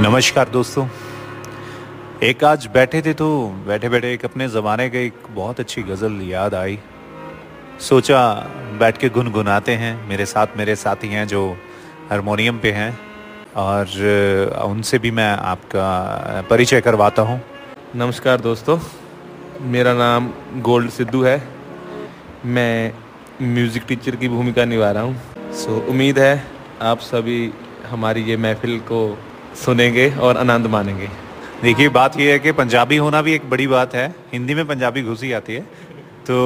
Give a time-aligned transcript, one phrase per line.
[0.00, 0.86] नमस्कार दोस्तों।
[2.22, 3.26] एक आज बैठे थे तो
[3.66, 6.78] बैठे बैठे एक अपने ज़माने का एक बहुत अच्छी गज़ल याद आई।
[7.80, 8.20] सोचा
[8.80, 11.42] बैठ के गुनगुनाते हैं, मेरे साथ मेरे साथी हैं जो
[12.10, 12.98] हारमोनियम पे हैं
[13.56, 13.86] और
[14.64, 17.40] उनसे भी मैं आपका परिचय करवाता हूँ।
[17.94, 18.78] नमस्कार दोस्तों,
[19.62, 20.30] मेरा नाम
[20.62, 21.36] गोल्ड सिद्धू है।
[22.46, 22.92] मैं
[23.44, 26.42] म्यूज़िक टीचर की भूमिका निभा रहा हूँ। सो, उम्मीद है
[26.82, 27.52] आप सभी
[27.90, 29.02] हमारी ये महफिल को
[29.56, 31.08] सुनेंगे और आनंद मानेंगे।
[31.62, 35.02] देखिए, बात यह है कि पंजाबी होना भी एक बड़ी बात है। हिंदी में पंजाबी
[35.02, 35.60] घुसी आती है।
[36.26, 36.36] तो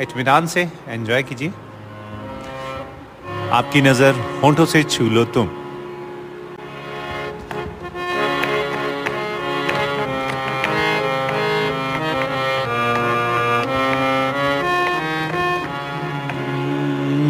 [0.00, 1.52] इत्मीनान से एंजॉय कीजिए।
[3.52, 5.50] आपकी नज़र होंठों से छू लो तुम।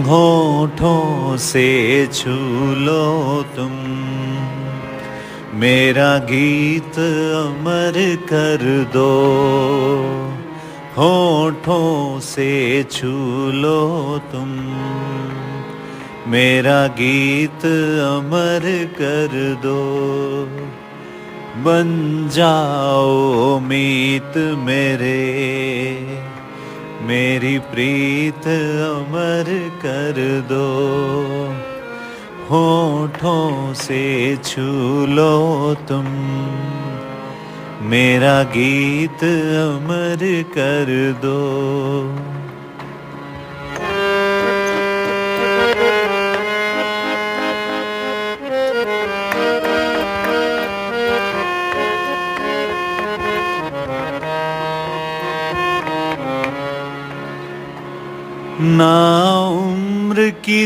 [0.05, 1.67] होठों से
[2.07, 2.31] छू
[2.81, 3.73] लो तुम।
[5.55, 6.97] मेरा गीत
[7.39, 9.11] अमर कर दो,
[10.97, 12.49] होठों से
[12.91, 13.13] छू
[13.53, 13.83] लो
[14.33, 14.51] तुम।
[16.27, 17.67] मेरा गीत
[18.07, 18.67] अमर
[18.99, 19.79] कर दो,
[21.63, 21.95] बन
[22.33, 25.21] जाओ मीत मेरे।
[27.03, 28.47] मेरी प्रीत
[28.89, 30.69] अमर कर दो।
[32.52, 34.02] होठों से
[34.46, 34.62] छू
[35.16, 36.06] लो तुम
[37.90, 40.90] मेरा गीत अमर कर
[41.22, 41.38] दो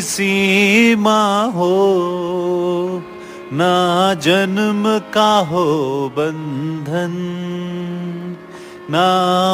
[0.01, 1.75] सीमा हो,
[3.53, 5.65] ना जन्म का हो
[6.19, 7.15] बंधन,
[8.91, 9.09] ना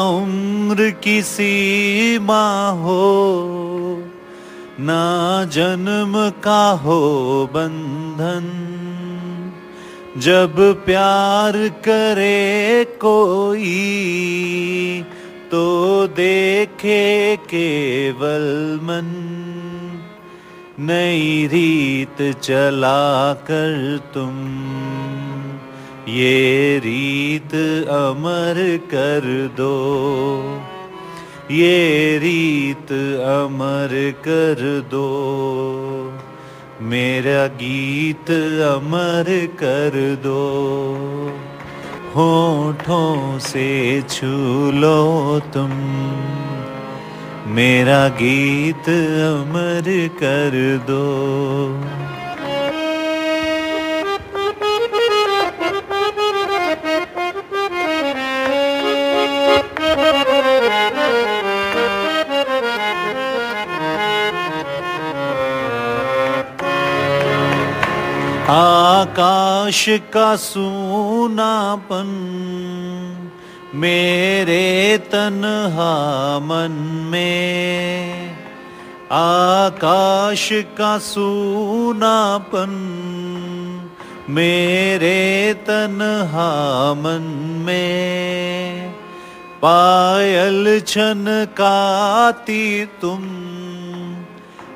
[0.09, 3.03] उम्र की सीमा हो,
[4.79, 6.13] ना जन्म
[6.43, 7.01] का हो
[7.53, 8.51] बंधन।
[10.17, 13.73] जब प्यार करे कोई
[15.51, 19.44] तो देखे केवल मन।
[20.88, 24.36] नई रीत चला कर तुम
[26.08, 27.54] ये रीत
[27.96, 28.60] अमर
[28.92, 29.26] कर
[29.56, 29.74] दो
[31.52, 32.92] ये रीत
[33.28, 33.94] अमर
[34.26, 35.06] कर दो
[36.90, 38.30] मेरा गीत
[38.66, 39.30] अमर
[39.62, 40.40] कर दो
[42.14, 43.68] होठों से
[44.10, 44.30] छू
[44.80, 44.98] लो
[45.54, 45.74] तुम
[47.47, 49.87] मेरा गीत अमर
[50.21, 50.55] कर
[50.87, 51.03] दो।
[68.53, 72.09] आकाश का सूनापन
[73.75, 75.93] मेरे तन्हा
[76.39, 76.75] मन
[77.11, 78.37] में
[79.11, 82.71] आकाश का सूनापन,
[84.29, 86.49] मेरे तन्हा
[86.93, 87.25] मन
[87.65, 88.89] में
[89.61, 93.21] पायल छनकाती तुम,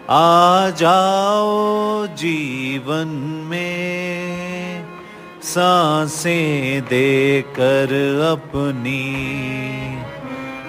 [0.10, 3.08] आ जाओ जीवन
[3.50, 4.39] में।
[5.49, 7.93] सांसें देकर
[8.31, 9.03] अपनी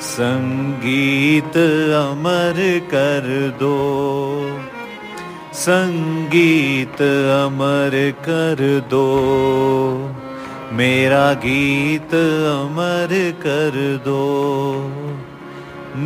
[0.05, 1.57] संगीत
[1.99, 2.61] अमर
[2.93, 3.27] कर
[3.59, 3.75] दो
[5.61, 7.01] संगीत
[7.35, 7.95] अमर
[8.27, 9.05] कर दो
[10.77, 12.15] मेरा गीत
[12.51, 13.13] अमर
[13.45, 14.23] कर दो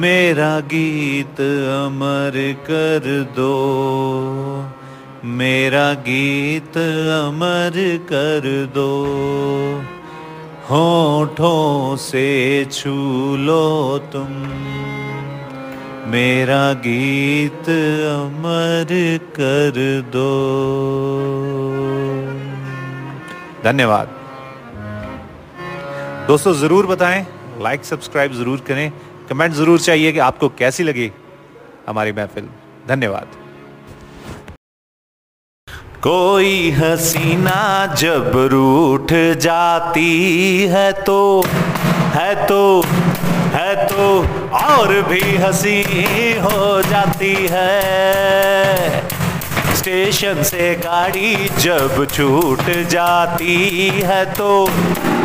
[0.01, 1.41] मेरा गीत
[1.75, 2.37] अमर
[2.69, 3.07] कर
[3.37, 3.53] दो
[5.24, 8.88] मेरा गीत अमर कर दो।
[10.70, 12.24] होठों से
[12.72, 12.92] छू
[13.36, 14.28] लो तुम।
[16.10, 17.68] मेरा गीत
[18.08, 18.92] अमर
[19.30, 19.78] कर
[20.12, 20.32] दो।
[23.64, 24.08] धन्यवाद।
[26.28, 27.26] दोस्तों, ज़रूर बताएँ
[27.60, 28.90] लाइक सब्सक्राइब ज़रूर करें।
[29.30, 31.10] कमेंट ज़रूर चाहिए कि आपको कैसी लगी
[31.88, 32.48] हमारी महफिल।
[32.88, 33.43] धन्यवाद।
[36.04, 37.60] कोई हसीना
[37.98, 41.20] जब रूठ जाती है तो
[42.14, 42.58] है तो
[43.54, 44.08] है तो
[44.58, 45.80] और भी हसी
[46.40, 47.70] हो जाती है।
[49.76, 53.56] स्टेशन से गाड़ी जब छूट जाती
[54.04, 54.50] है तो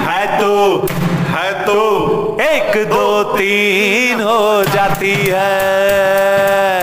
[0.08, 0.56] है तो
[1.30, 1.82] है तो
[2.42, 6.79] एक दो तीन हो जाती है।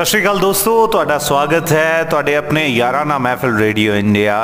[0.00, 4.36] ਸਤਿ ਸ਼੍ਰੀ ਅਕਾਲ ਦੋਸਤੋ, ਤੁਹਾਡਾ ਸਵਾਗਤ ਹੈ ਤੁਹਾਡੇ ਆਪਣੇ ਯਾਰਾਨਾ ਮਹਿਫਿਲ ਰੇਡੀਓ ਇੰਡੀਆ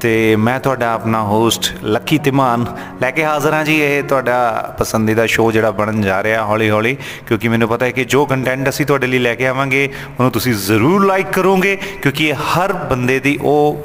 [0.00, 2.64] ਤੇ ਮੈਂ ਤੁਹਾਡਾ ਆਪਣਾ ਹੋਸਟ ਲੱਕੀ ਤਿਮਾਨ
[3.02, 6.96] ਲੈ ਕੇ ਹਾਜ਼ਰ ਹਾਂ ਜੀ। ਇਹ ਤੁਹਾਡਾ ਪਸੰਦੀਦਾ ਸ਼ੋਅ ਜਿਹੜਾ ਬਣਨ ਜਾ ਰਿਹਾ ਹੌਲੀ ਹੌਲੀ
[7.26, 10.54] ਕਿਉਂਕਿ ਮੈਨੂੰ ਪਤਾ ਹੈ ਕਿ ਜੋ ਕੰਟੈਂਟ ਅਸੀਂ ਤੁਹਾਡੇ ਲਈ ਲੈ ਕੇ ਆਵਾਂਗੇ, ਉਹਨੂੰ ਤੁਸੀਂ
[10.66, 13.84] ਜ਼ਰੂਰ ਲਾਈਕ ਕਰੋਗੇ, ਕਿਉਂਕਿ ਇਹ ਹਰ ਬੰਦੇ ਦੀ ਉਹ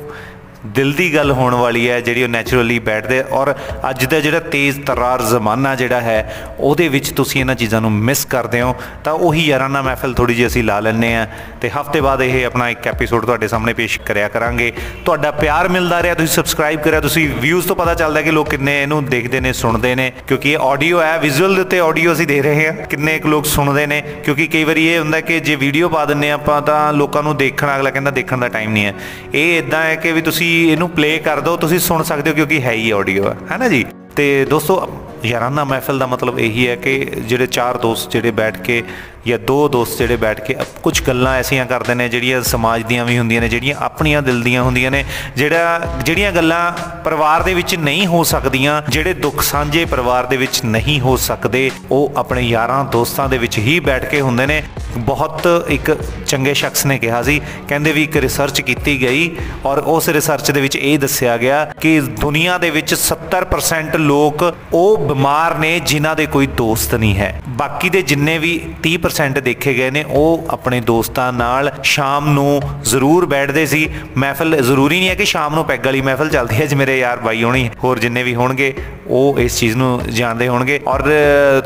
[0.65, 3.53] ਦਿਲ ਦੀ ਗੱਲ ਹੋਣ ਵਾਲੀ ਹੈ ਜਿਹੜੀ ਉਹ ਨੈਚੁਰਲੀ ਬੈਠਦੇ ਔਰ
[3.89, 8.25] ਅੱਜ ਦਾ ਜਿਹੜਾ ਤੇਜ਼ ਤਰਾਰ ਜ਼ਮਾਨਾ ਜਿਹੜਾ ਹੈ, ਉਹਦੇ ਵਿੱਚ ਤੁਸੀਂ ਇਹਨਾਂ ਚੀਜ਼ਾਂ ਨੂੰ ਮਿਸ
[8.25, 11.27] ਕਰਦੇ ਹੋ। ਤਾਂ ਉਹੀ ਯਾਰਾਨਾ ਮਹਿਫਿਲ ਥੋੜੀ ਜਿਹੀ ਅਸੀਂ ਲਾ ਲੈਂਦੇ ਆ
[11.61, 14.71] ਤੇ ਹਫ਼ਤੇ ਬਾਅਦ ਇਹ ਆਪਣਾ ਇੱਕ ਐਪੀਸੋਡ ਤੁਹਾਡੇ ਸਾਹਮਣੇ ਪੇਸ਼ ਕਰਿਆ ਕਰਾਂਗੇ।
[15.05, 18.81] ਤੁਹਾਡਾ ਪਿਆਰ ਮਿਲਦਾ ਰਿਹਾ, ਤੁਸੀਂ ਸਬਸਕ੍ਰਾਈਬ ਕਰਿਆ, ਤੁਸੀਂ ਵਿਊਜ਼ ਤੋਂ ਪਤਾ ਚੱਲਦਾ ਕਿ ਲੋਕ ਕਿੰਨੇ
[18.83, 22.41] ਇਹਨੂੰ ਦੇਖਦੇ ਨੇ, ਸੁਣਦੇ ਨੇ। ਕਿਉਂਕਿ ਇਹ ਆਡੀਓ ਹੈ ਵਿਜ਼ੂਅਲ ਦੇ ਉੱਤੇ ਆਡੀਓ ਅਸੀਂ ਦੇ
[22.41, 25.89] ਰਹੇ ਹਾਂ। ਕਿੰਨੇ ਕੁ ਲੋਕ ਸੁਣਦੇ ਨੇ। ਕਿਉਂਕਿ ਕਈ ਵਾਰੀ ਇਹ ਹੁੰਦਾ ਕਿ ਜੇ ਵੀਡੀਓ
[25.89, 28.93] ਪਾ ਦਿੰਨੇ ਆਪਾਂ ਤਾਂ ਲੋਕਾਂ ਨੂੰ ਦੇਖਣ, ਅਗਲਾ ਕਹਿੰਦਾ ਦੇਖਣ ਦਾ ਟਾਈਮ ਨਹੀਂ ਹੈ।
[29.33, 32.61] ਇਹ ਇਦਾਂ ਹੈ ਕਿ ਵੀ ਤੁਸੀਂ ਇਹਨੂੰ ਪਲੇ ਕਰ ਦਿਓ ਤੁਸੀਂ ਸੁਣ ਸਕਦੇ ਹੋ ਕਿਉਂਕਿ
[32.61, 33.85] ਹੈ ਹੀ ਆਡੀਓ ਹੈ ਹੈ ਨਾ ਜੀ?
[34.15, 34.87] ਤੇ ਦੋਸਤੋ
[35.25, 38.83] ਯਾਰਾਨਾ ਮਹਿਫਿਲ ਦਾ ਮਤਲਬ ਇਹੀ ਹੈ ਕਿ ਜਿਹੜੇ ਚਾਰ ਦੋਸਤ ਜਿਹੜੇ ਬੈਠ ਕੇ
[39.27, 43.17] ਜਾਂ ਦੋ ਦੋਸਤ ਜਿਹੜੇ ਬੈਠ ਕੇ ਕੁਝ ਗੱਲਾਂ ਐਸੀਆਂ ਕਰਦੇ ਨੇ ਜਿਹੜੀਆਂ ਸਮਾਜ ਦੀਆਂ ਵੀ
[43.17, 45.05] ਹੁੰਦੀਆਂ ਨੇ, ਜਿਹੜੀਆਂ ਆਪਣੀਆਂ ਦਿਲ ਦੀਆਂ ਹੁੰਦੀਆਂ ਨੇ,
[45.35, 46.71] ਜਿਹੜਾ, ਜਿਹੜੀਆਂ ਗੱਲਾਂ
[47.03, 51.71] ਪਰਿਵਾਰ ਦੇ ਵਿੱਚ ਨਹੀਂ ਹੋ ਸਕਦੀਆਂ, ਜਿਹੜੇ ਦੁੱਖ ਸਾਂਝੇ ਪਰਿਵਾਰ ਦੇ ਵਿੱਚ ਨਹੀਂ ਹੋ ਸਕਦੇ,
[51.91, 54.63] ਉਹ ਆਪਣੇ ਯਾਰਾਂ ਦੋਸਤਾਂ ਦੇ ਵਿੱਚ ਹੀ ਬੈਠ ਕੇ ਹੁੰਦੇ ਨੇ।
[54.97, 55.97] ਬਹੁਤ ਇੱਕ
[56.27, 59.35] ਚੰਗੇ ਸ਼ਖਸ ਨੇ ਕਿਹਾ ਸੀ, ਕਹਿੰਦੇ ਵੀ ਇੱਕ ਰਿਸਰਚ ਕੀਤੀ ਗਈ
[59.65, 64.97] ਔਰ ਉਸ ਰਿਸਰਚ ਦੇ ਵਿੱਚ ਇਹ ਦੱਸਿਆ ਗਿਆ ਕਿ ਦੁਨੀਆ ਦੇ ਵਿੱਚ 70% ਲੋਕ ਉਹ
[64.97, 69.90] ਬਿਮਾਰ ਨੇ ਜਿਨ੍ਹਾਂ ਦੇ ਕੋਈ ਦੋਸਤ ਨਹੀਂ ਹੈ। ਬਾਕੀ ਦੇ ਜਿੰਨੇ ਵੀ 30% ਦੇਖੇ ਗਏ
[69.90, 75.24] ਨੇ ਉਹ ਆਪਣੇ ਦੋਸਤਾਂ ਨਾਲ ਸ਼ਾਮ ਨੂੰ ਜ਼ਰੂਰ ਬੈਠਦੇ ਸੀ ਮਹਿਫਲ ਜ਼ਰੂਰੀ ਨਹੀਂ ਹੈ ਕਿ
[75.24, 78.34] ਸ਼ਾਮ ਨੂੰ ਪੈਗ ਵਾਲੀ ਮਹਿਫਲ ਚੱਲਦੀ ਹੈ ਜਿ ਮੇਰੇ ਯਾਰ ਬਾਈ ਹੋਣੀ ਹੋਰ ਜਿੰਨੇ ਵੀ
[78.34, 78.74] ਹੋਣਗੇ
[79.06, 81.02] ਉਹ ਇਸ ਚੀਜ਼ ਨੂੰ ਜਾਣਦੇ ਹੋਣਗੇ ਔਰ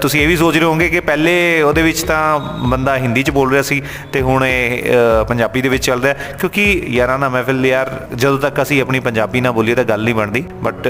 [0.02, 3.50] ਤੁਸੀਂ ਇਹ ਵੀ ਸੋਚ ਰਹੇ ਹੋਵੋਗੇ ਕਿ ਪਹਿਲੇ ਉਹਦੇ ਵਿੱਚ ਤਾਂ ਬੰਦਾ ਹਿੰਦੀ 'ਚ ਬੋਲ
[3.50, 4.82] ਰਿਹਾ ਸੀ ਤੇ ਹੁਣ ਇਹ
[5.28, 9.52] ਪੰਜਾਬੀ ਦੇ ਵਿੱਚ ਚੱਲਦਾ ਕਿਉਂਕਿ ਯਾਰਾਂ ਨਾ ਮਹਿਫਿਲ ਯਾਰ ਜਦੋਂ ਤੱਕ ਅਸੀਂ ਆਪਣੀ ਪੰਜਾਬੀ ਨਾ
[9.52, 10.88] ਬੋਲੀਏ ਤਾਂ ਗੱਲ ਨਹੀਂ ਬਣਦੀ ਬਟ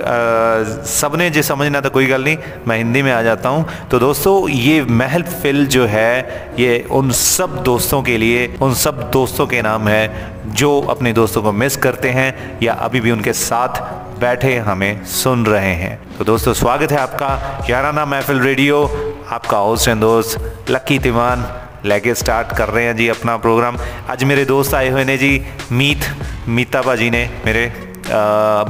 [1.00, 2.36] सब ने जो समझना तो कोई गल नहीं
[2.68, 7.61] मैं हिंदी में आ जाता हूँ तो दोस्तों ये महफिल जो है ये उन सब
[7.63, 12.09] दोस्तों के लिए, उन सब दोस्तों के नाम है जो अपने दोस्तों को मिस करते
[12.09, 13.81] हैं या अभी भी उनके साथ
[14.19, 18.83] बैठे हमें सुन रहे हैं। तो दोस्तों, स्वागत है आपका याराना महफिल रेडियो।
[19.31, 21.45] आपका होस्ट एंड दोस्त लक्की तिवान
[21.85, 23.77] लेके स्टार्ट कर रहे हैं जी अपना प्रोग्राम
[24.09, 26.05] आज मेरे दोस्त आए हुए ने जी, मीत,
[26.47, 27.71] मीताबा जी ने मेरे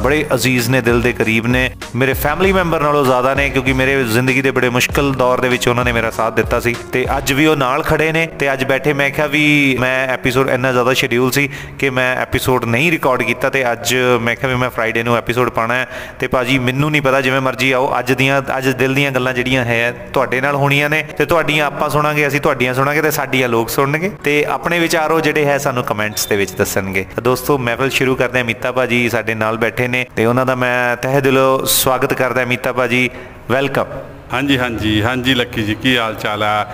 [0.04, 4.04] ਬੜੇ ਅਜ਼ੀਜ਼ ਨੇ, ਦਿਲ ਦੇ ਕਰੀਬ ਨੇ। ਮੇਰੇ ਫੈਮਿਲੀ ਮੈਂਬਰ ਨਾਲੋਂ ਜ਼ਿਆਦਾ ਨੇ, ਕਿਉਂਕਿ ਮੇਰੇ
[4.04, 7.34] ਜ਼ਿੰਦਗੀ ਦੇ ਬੜੇ ਮੁਸ਼ਕਲ ਦੌਰ ਦੇ ਵਿੱਚ ਉਹਨਾਂ ਨੇ ਮੇਰਾ ਸਾਥ ਦਿੱਤਾ ਸੀ। ਤੇ ਅੱਜ
[7.34, 10.94] ਵੀ ਉਹ ਨਾਲ ਖੜੇ ਨੇ, ਤੇ ਅੱਜ ਬੈਠੇ ਮੈਂ ਕਿਹਾ ਵੀ ਮੈਂ ਐਪੀਸੋਡ ਇੰਨਾ ਜ਼ਿਆਦਾ
[10.94, 11.50] ਸ਼ਡਿਊਲ ਸੀ
[11.80, 15.50] ਕਿ ਮੈਂ ਐਪੀਸੋਡ ਨਹੀਂ ਰਿਕਾਰਡ ਕੀਤਾ ਤੇ ਅੱਜ ਮੈਂ ਕਿਹਾ ਵੀ ਮੈਂ ਫਰਾਈਡੇ ਨੂੰ ਐਪੀਸੋਡ
[15.50, 15.88] ਪਾਣਾ ਹੈ।
[16.20, 19.66] ਤੇ ਭਾਜੀ, ਮੈਨੂੰ ਨਹੀਂ ਪਤਾ, ਜਿਵੇਂ ਮਰਜ਼ੀ ਆਓ, ਅੱਜ ਦੀਆਂ, ਅੱਜ ਦਿਲ ਦੀਆਂ ਗੱਲਾਂ ਜਿਹੜੀਆਂ
[19.66, 23.70] ਹੈ, ਤੁਹਾਡੇ ਨਾਲ ਹੋਣੀਆਂ ਨੇ। ਤੇ ਤੁਹਾਡੀਆਂ ਆਪਾਂ ਸੁਣਾਂਗੇ, ਅਸੀਂ ਤੁਹਾਡੀਆਂ ਸੁਣਾਂਗੇ ਤੇ ਸਾਡੀਆਂ ਲੋਕ
[23.70, 28.40] ਸੁਣਨਗੇ। ਤੇ ਆਪਣੇ ਵਿਚਾਰੋ ਜਿਹੜੇ ਹੈ, ਸਾਨੂੰ ਕਮੈਂਟਸ ਦੇ ਵਿੱਚ ਦੱਸਣਗੇ। ਦੋਸਤੋ ਮਹਿਫਲ ਸ਼ੁਰੂ ਕਰਦੇ
[28.40, 32.46] ਹਾਂ ਮੀਤਾ ਭਾਜੀ, ਸਾਡੇ ਨਾਲ ਬੈਠੇ ਨੇ ਤੇ ਉਹਨਾਂ ਦਾ ਮੈਂ ਤਹਿ ਦਿਲੋਂ ਸਵਾਗਤ ਕਰਦਾ
[32.46, 33.10] ਮੀਤਾ ਭਾਜੀ
[33.52, 33.86] ਵੈਲਕਮ
[34.34, 36.66] ਹਾਂਜੀ ਹਾਂਜੀ ਹਾਂਜੀ ਲੱਕੀ ਜੀ, ਕੀ ਹਾਲ ਚਾਲ ਆ?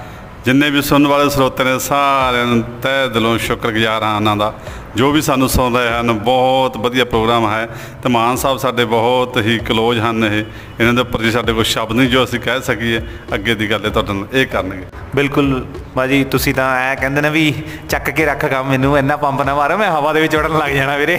[0.46, 4.54] ਜਿੰਨੇ ਵੀ ਸੁਣਨ ਵਾਲੇ ਸਰੋਤੇ ਨੇ ਸਾਰਿਆਂ ਨੂੰ ਤਹਿ ਦਿਲੋਂ ਸ਼ੁਕਰਗੁਜ਼ਾਰ ਹਾਂ ਉਹਨਾਂ ਦਾ।
[4.96, 7.68] ਜੋ ਵੀ ਸਾਨੂੰ ਸੁਣ ਰਹੇ ਹਨ, ਬਹੁਤ ਵਧੀਆ ਪ੍ਰੋਗਰਾਮ ਹੈ।
[8.04, 10.44] ਤੇ ਮਾਨ ਸਾਹਿਬ ਸਾਡੇ ਬਹੁਤ ਹੀ ਕਲੋਜ਼ ਹਨ ਇਹ।
[10.80, 13.02] ਇਹਨਾਂ ਦੇ ਉੱਪਰ ਜੀ ਸਾਡੇ ਕੋਲ ਸ਼ਬਦ ਨਹੀਂ ਜੋ ਅਸੀਂ ਕਹਿ ਸਕੀਏ।
[13.34, 14.86] ਅੱਗੇ ਦੀ ਗੱਲ ਇਹ ਤੁਹਾਡੇ ਨਾਲ ਇਹ ਕਰਨਗੇ।
[15.16, 17.54] ਬਿਲਕੁਲ ਬਾਜੀ ਤੁਸੀਂ ਤਾਂ ਐ ਕਹਿੰਦੇ ਨੇ ਵੀ
[17.90, 20.72] ਚੱਕ ਕੇ ਰੱਖ ਕੰਮ ਮੈਨੂੰ, ਇੰਨਾ ਪੰਪ ਨਾ ਮਾਰੋ, ਮੈਂ ਹਵਾ ਦੇ ਵਿੱਚ ਉੜਨ ਲੱਗ
[20.72, 21.18] ਜਾਣਾ ਵੀਰੇ।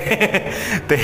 [0.89, 0.99] ਤੇ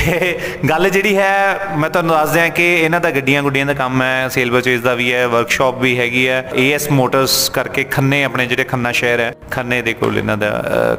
[0.68, 4.28] ਗੱਲ ਜਿਹੜੀ ਹੈ, ਮੈਂ ਤੁਹਾਨੂੰ ਦੱਸ ਦਿਆਂ ਕਿ ਇਹਨਾਂ ਦਾ ਗੱਡੀਆਂ ਗੁੱਡੀਆਂ ਦਾ ਕੰਮ ਹੈ,
[4.28, 8.64] ਸੇਲ ਪਰਚੇਸ ਦਾ ਵੀ ਹੈ ਵਰਕਸ਼ਾਪ ਵੀ ਹੈਗੀ ਹੈ। ਏਐਸ ਮੋਟਰਸ ਕਰਕੇ ਖੰਨੇ ਆਪਣੇ ਜਿਹੜੇ
[8.64, 10.50] ਖੰਨਾ ਸ਼ਹਿਰ ਹੈ। ਖੰਨੇ ਦੇ ਕੋਲ ਇਹਨਾਂ ਦਾ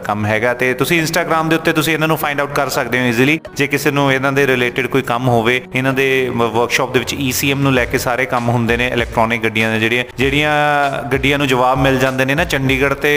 [0.03, 3.05] ਕੰਮ ਹੈਗਾ ਤੇ ਤੁਸੀਂ ਇੰਸਟਾਗ੍ਰam ਦੇ ਉੱਤੇ ਤੁਸੀਂ ਇਹਨਾਂ ਨੂੰ ਫਾਈਂਡ ਆਊਟ ਕਰ ਸਕਦੇ ਹੋ
[3.05, 7.15] ਈਜ਼ੀਲੀ ਜੇ ਕਿਸੇ ਨੂੰ ਇਹਨਾਂ ਦੇ ਰਿਲੇਟਡ ਕੋਈ ਕੰਮ ਹੋਵੇ, ਇਹਨਾਂ ਦੇ ਵਰਕਸ਼ਾਪ ਦੇ ਵਿੱਚ
[7.15, 10.51] ECM ਨੂੰ ਲੈ ਕੇ ਸਾਰੇ ਕੰਮ ਹੁੰਦੇ ਨੇ ਇਲੈਕਟ੍ਰੋਨਿਕ ਗੱਡੀਆਂ ਦੇ ਜਿਹੜੀਆਂ ਜਿਹੜੀਆਂ
[11.12, 13.12] ਗੱਡੀਆਂ ਨੂੰ ਜਵਾਬ ਮਿਲ ਜਾਂਦੇ ਨੇ ਨਾ ਚੰਡੀਗੜ੍ਹ ਤੇ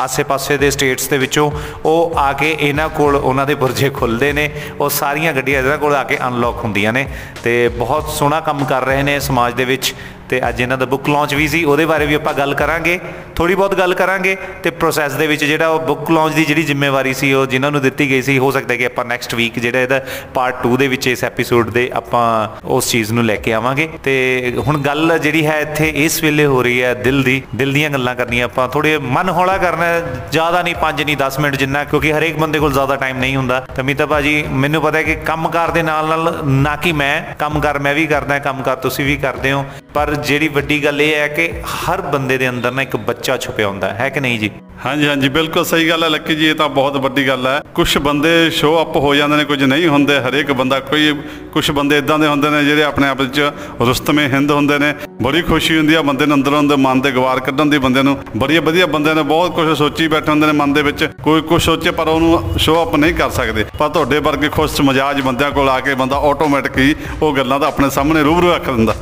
[0.00, 1.50] ਆਸੇ-ਪਾਸੇ ਦੇ ਸਟੇਟਸ ਦੇ ਵਿੱਚੋਂ,
[1.84, 4.50] ਉਹ ਆ ਕੇ ਇਹਨਾਂ ਕੋਲ ਉਹਨਾਂ ਦੇ ਪੁਰਜੇ ਖੁੱਲਦੇ ਨੇ,
[4.80, 7.06] ਉਹ ਸਾਰੀਆਂ ਗੱਡੀਆਂ ਇਹਨਾਂ ਕੋਲ ਆ ਕੇ ਅਨਲੌਕ ਹੁੰਦੀਆਂ ਨੇ
[7.42, 9.94] ਤੇ ਬਹੁਤ ਸੋਹਣਾ ਕੰਮ ਕਰ ਰਹੇ ਨੇ ਸਮਾਜ ਦੇ ਵਿੱਚ।
[10.28, 12.98] ਤੇ ਅੱਜ ਇਹਨਾਂ ਦਾ ਬੁੱਕ ਲਾਂਚ ਵੀ ਸੀ, ਉਹਦੇ ਬਾਰੇ ਵੀ ਆਪਾਂ ਗੱਲ ਕਰਾਂਗੇ
[13.36, 17.14] ਥੋੜੀ ਬਹੁਤ ਗੱਲ ਕਰਾਂਗੇ ਤੇ ਪ੍ਰੋਸੈਸ ਦੇ ਵਿੱਚ ਜਿਹੜਾ ਉਹ ਬੁੱਕ ਲਾਂਚ ਦੀ ਜਿਹੜੀ ਜ਼ਿੰਮੇਵਾਰੀ
[17.14, 20.00] ਸੀ, ਉਹ ਜਿਨ੍ਹਾਂ ਨੂੰ ਦਿੱਤੀ ਗਈ ਸੀ, ਹੋ ਸਕਦਾ ਕਿ ਆਪਾਂ ਨੈਕਸਟ ਵੀਕ ਜਿਹੜਾ ਇਹਦਾ
[20.34, 22.26] ਪਾਰਟ 2 ਦੇ ਵਿੱਚ ਇਸ ਐਪੀਸੋਡ ਦੇ ਆਪਾਂ
[22.64, 26.62] ਉਸ ਚੀਜ਼ ਨੂੰ ਲੈ ਕੇ ਆਵਾਂਗੇ। ਤੇ ਹੁਣ ਗੱਲ ਜਿਹੜੀ ਹੈ ਇੱਥੇ ਇਸ ਵੇਲੇ ਹੋ
[26.62, 29.86] ਰਹੀ ਹੈ ਦਿਲ ਦੀ, ਦਿਲ ਦੀਆਂ ਗੱਲਾਂ ਕਰਨੀਆਂ ਆਪਾਂ ਥੋੜੇ ਮਨ ਹੌਲਾ ਕਰਨਾ,
[30.30, 33.60] ਜ਼ਿਆਦਾ ਨਹੀਂ 5 ਨਹੀਂ 10 ਮਿੰਟ ਜਿੰਨਾ, ਕਿਉਂਕਿ ਹਰੇਕ ਬੰਦੇ ਕੋਲ ਜ਼ਿਆਦਾ ਟਾਈਮ ਨਹੀਂ ਹੁੰਦਾ।
[33.76, 37.78] ਤਾਂ ਮੀਤਾ ਭਾਜੀ, ਮੈਨੂੰ ਪਤਾ ਹੈ ਕਿ ਕੰਮਕਾਰ ਦੇ ਨਾਲ ਨਾਲ ਨਾ ਕਿ ਮੈਂ, ਕੰਮਕਾਰ
[37.78, 39.64] ਮੈਂ ਵੀ ਕਰਦਾ, ਕੰਮਕਾਰ ਤੁਸੀਂ ਵੀ ਕਰਦੇ ਹੋ।
[39.96, 43.68] ਪਰ ਜਿਹੜੀ ਵੱਡੀ ਗੱਲ ਇਹ ਹੈ ਕਿ ਹਰ ਬੰਦੇ ਦੇ ਅੰਦਰ ਨਾ ਇੱਕ ਬੱਚਾ ਛੁਪਿਆ
[43.68, 44.50] ਹੁੰਦਾ, ਹੈ ਕਿ ਨਹੀਂ ਜੀ?
[44.84, 47.86] ਹਾਂਜੀ ਹਾਂਜੀ, ਬਿਲਕੁਲ ਸਹੀ ਗੱਲ ਹੈ ਲੱਕੀ ਜੀ, ਇਹ ਤਾਂ ਬਹੁਤ ਵੱਡੀ ਗੱਲ ਹੈ। ਕੁਝ
[47.98, 51.14] ਬੰਦੇ ਸ਼ੋ ਅਪ ਹੋ ਜਾਂਦੇ ਨੇ, ਕੁਝ ਨਹੀਂ ਹੁੰਦੇ, ਹਰੇਕ ਬੰਦਾ ਕੋਈ
[51.52, 53.40] ਕੁਝ ਬੰਦੇ ਇਦਾਂ ਦੇ ਹੁੰਦੇ ਨੇ ਜਿਹੜੇ ਆਪਣੇ ਆਪ ਵਿੱਚ
[53.80, 57.40] ਰੁਸਤਮੇ ਹਿੰਦ ਹੁੰਦੇ ਨੇ, ਬੜੀ ਖੁਸ਼ੀ ਹੁੰਦੀ ਆ ਬੰਦੇ ਨੂੰ ਅੰਦਰੋਂ ਅੰਦਰ ਮਨ ਦੇ ਗਵਾਰ
[57.40, 60.72] ਕੱਢਣ ਦੀ, ਬੰਦੇ ਨੂੰ ਬੜੀ ਵਧੀਆ ਬੰਦੇ ਨੇ, ਬਹੁਤ ਕੁਝ ਸੋਚੀ ਬੈਠੇ ਹੁੰਦੇ ਨੇ ਮਨ
[60.72, 64.48] ਦੇ ਵਿੱਚ, ਕੋਈ ਕੁਝ ਸੋਚੇ ਪਰ ਉਹਨੂੰ ਸ਼ੋ ਅਪ ਨਹੀਂ ਕਰ ਸਕਦੇ। ਪਰ ਤੁਹਾਡੇ ਵਰਗੇ
[64.48, 68.52] ਖੁਸ਼ ਮਜਾਜ ਬੰਦਿਆਂ ਕੋਲ ਆ ਕੇ ਬੰਦਾ ਆਟੋਮੈਟਿਕ ਹੀ ਉਹ ਗੱਲਾਂ ਦਾ ਆਪਣੇ ਸਾਹਮਣੇ ਰੂਬਰੂ
[68.52, 68.94] ਰੱਖ ਦਿੰਦਾ।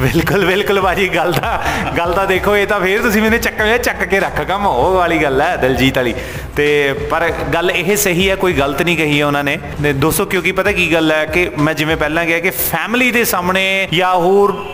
[0.00, 1.62] ਬਿਲਕੁਲ ਬਿਲਕੁਲ ਬਾਜੀ, ਗੱਲ ਦਾ
[1.98, 5.18] ਗੱਲ ਦਾ ਦੇਖੋ, ਇਹ ਤਾਂ ਫੇਰ ਤੁਸੀਂ ਮੈਨੂੰ ਚੱਕ ਚੱਕ ਕੇ ਰੱਖ ਕੰਮ, ਉਹ ਵਾਲੀ
[5.18, 6.14] ਗੱਲ ਹੈ ਦਲਜੀਤ ਵਾਲੀ।
[6.56, 10.24] ਤੇ ਪਰ ਗੱਲ ਇਹ ਸਹੀ ਹੈ, ਕੋਈ ਗਲਤ ਨਹੀਂ ਕਹੀ ਹੈ ਉਹਨਾਂ ਨੇ। ਤੇ ਦੋਸਤੋ,
[10.24, 14.14] ਕਿਉਂਕਿ ਪਤਾ ਕੀ ਗੱਲ ਹੈ ਕਿ ਮੈਂ ਜਿਵੇਂ ਪਹਿਲਾਂ ਕਿਹਾ ਕਿ ਫੈਮਿਲੀ ਦੇ ਸਾਹਮਣੇ ਜਾਂ
[14.14, 14.64] ਹੋਰ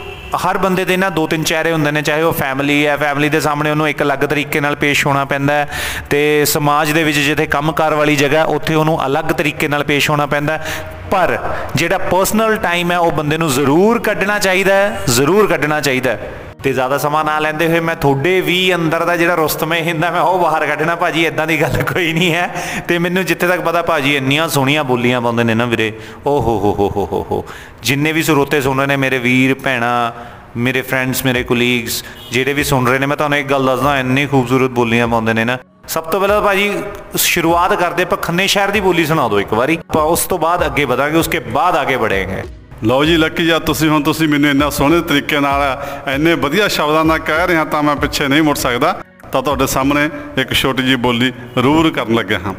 [0.46, 3.40] ਹਰ ਬੰਦੇ ਦੇ ਨਾ ਦੋ ਤਿੰਨ ਚਿਹਰੇ ਹੁੰਦੇ ਨੇ, ਚਾਹੇ ਉਹ ਫੈਮਿਲੀ ਹੈ ਫੈਮਿਲੀ ਦੇ
[3.40, 5.68] ਸਾਹਮਣੇ ਉਹਨੂੰ ਇੱਕ ਅਲੱਗ ਤਰੀਕੇ ਨਾਲ ਪੇਸ਼ ਹੋਣਾ ਪੈਂਦਾ ਹੈ।
[6.10, 10.26] ਤੇ ਸਮਾਜ ਦੇ ਵਿੱਚ ਜਿੱਥੇ ਕੰਮਕਾਰ ਵਾਲੀ ਜਗ੍ਹਾ, ਉੱਥੇ ਉਹਨੂੰ ਅਲੱਗ ਤਰੀਕੇ ਨਾਲ ਪੇਸ਼ ਹੋਣਾ
[10.26, 10.66] ਪੈਂਦਾ ਹੈ।
[11.10, 11.38] ਪਰ
[11.74, 16.32] ਜਿਹੜਾ ਪਰਸਨਲ ਟਾਈਮ ਹੈ, ਉਹ ਬੰਦੇ ਨੂੰ ਜ਼ਰੂਰ ਕੱਢਣਾ ਚਾਹੀਦਾ ਹੈ, ਜ਼ਰੂਰ ਕੱਢਣਾ ਚਾਹੀਦਾ ਹੈ।
[16.62, 20.20] ਤੇ ਜ਼ਿਆਦਾ ਸਮਾਂ ਨਾ ਲੈਂਦੇ ਹੋਏ ਮੈਂ ਤੁਹਾਡੇ ਵੀ ਅੰਦਰ ਦਾ ਜਿਹੜਾ ਰੁਸਤਮੇ ਹਿੰਦਾ, ਮੈਂ
[20.20, 22.50] ਉਹ ਬਾਹਰ ਕੱਢਣਾ ਭਾਜੀ ਇਦਾਂ ਦੀ ਗੱਲ ਕੋਈ ਨਹੀਂ ਹੈ।
[22.88, 25.92] ਤੇ ਮੈਨੂੰ ਜਿੱਥੇ ਤੱਕ ਪਤਾ ਭਾਜੀ, ਇੰਨੀਆਂ ਸੋਹਣੀਆਂ ਬੋਲੀਆਂ ਪਾਉਂਦੇ ਨੇ ਨਾ ਵੀਰੇ।
[26.26, 27.44] ਓ ਹੋ ਹੋ ਹੋ ਹੋ ਹੋ ਹੋ।
[27.82, 30.12] ਜਿੰਨੇ ਵੀ ਸਰੋਤੇ ਸੁਣ ਰਹੇ ਨੇ, ਮੇਰੇ ਵੀਰ, ਭੈਣਾ
[30.56, 34.26] ਮੇਰੇ ਫਰੈਂਡਸ ਮੇਰੇ ਕੋਲੀਗਸ ਜਿਹੜੇ ਵੀ ਸੁਣ ਰਹੇ ਨੇ, ਮੈਂ ਤੁਹਾਨੂੰ ਇੱਕ ਗੱਲ ਦੱਸਦਾ, ਇੰਨੀ
[34.26, 36.72] ਖੂਬਸੂਰਤ ਬੋਲੀਆਂ ਪਾਉਂਦੇ ਨੇ ਨਾ। ਸਭ ਤੋਂ ਪਹਿਲਾਂ ਭਾਜੀ,
[37.16, 40.66] ਸ਼ੁਰੂਆਤ ਕਰਦੇ ਆਪਾਂ ਖੰਨੇ ਸ਼ਹਿਰ ਦੀ ਬੋਲੀ ਸੁਣਾ ਦਿਓ ਇੱਕ ਵਾਰੀ। ਆਪਾਂ ਉਸ ਤੋਂ ਬਾਅਦ
[40.66, 42.42] ਅੱਗੇ ਵਧਾਂਗੇ ਉਸਕੇ ਬਾਅਦ ਅੱਗੇ ਵਧਾਂਗੇ।
[42.84, 45.62] ਲਓ ਜੀ, ਲੱਕੀ ਜੀ ਤੁਸੀਂ ਹੁਣ ਤੁਸੀਂ ਮੈਨੂੰ ਇੰਨਾ ਸੋਹਣੇ ਤਰੀਕੇ ਨਾਲ,
[46.14, 49.00] ਇੰਨੇ ਵਧੀਆ ਸ਼ਬਦਾਂ ਨਾਲ ਕਹਿ ਰਹੇ ਹਾਂ ਤਾਂ ਮੈਂ ਪਿੱਛੇ ਨਹੀਂ ਮੁੜ ਸਕਦਾ।
[49.32, 50.08] ਤਾਂ ਤੁਹਾਡੇ ਸਾਹਮਣੇ
[50.40, 52.54] ਇੱਕ ਛੋਟੀ ਜੀ ਬੋਲੀ ਜ਼ਰੂਰ ਕਰਨ ਲੱਗਿਆ ਹਾਂ।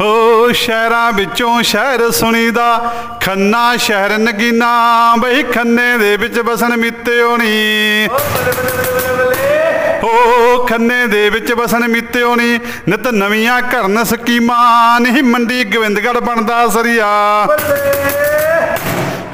[0.00, 4.70] ਹੋ ਸ਼ਹਿਰਾਂ ਵਿੱਚੋਂ ਸ਼ਹਿਰ ਸੁਣੀਦਾ, ਖੰਨਾ ਸ਼ਹਿਰ ਨਗੀਨਾ,
[5.18, 8.08] ਬਈ ਖੰਨੇ ਦੇ ਵਿੱਚ ਬਸਣ ਮਿੱਤਿਓਣੀ
[10.02, 12.58] ਹੋ ਖੰਨੇ ਦੇ ਵਿੱਚ ਬਸਣ ਮਿੱਤਿਓਣੀ
[12.88, 17.06] ਨਿਤ ਨਵੀਆਂ ਕਰਨ ਸਕੀਮਾਂ, ਨਹੀਂ ਮੰਡੀ ਗੋਬਿੰਦਗੜ ਬਣਦਾ ਸਰੀਆ।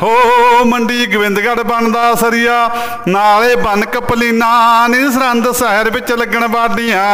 [0.03, 2.69] ਹੋ ਮੰਡੀ ਗੋਬਿੰਦਗੜ ਬਣਦਾ ਸਰੀਆ,
[3.09, 7.09] ਨਾਲੇ ਬਨ ਕਪਲੀਨਾ ਨੀ ਸਰੰਦ ਸ਼ਹਿਰ ਵਿੱਚ ਲੱਗਣ ਬਾਡੀਆਂ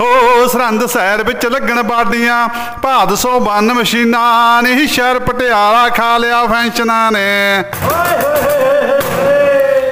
[0.00, 2.48] ਹੋ ਸਰੰਦ ਸ਼ਹਿਰ ਵਿੱਚ ਲੱਗਣ ਬਾਡੀਆਂ
[2.82, 7.62] ਭਾਦਸੋਂ ਬੰਨ ਮਸ਼ੀਨਾਂ ਨੀ, ਸ਼ਹਿਰ ਪਟਿਆਲਾ ਖਾ ਲਿਆ ਫੈਸ਼ਨਾਂ ਨੇ।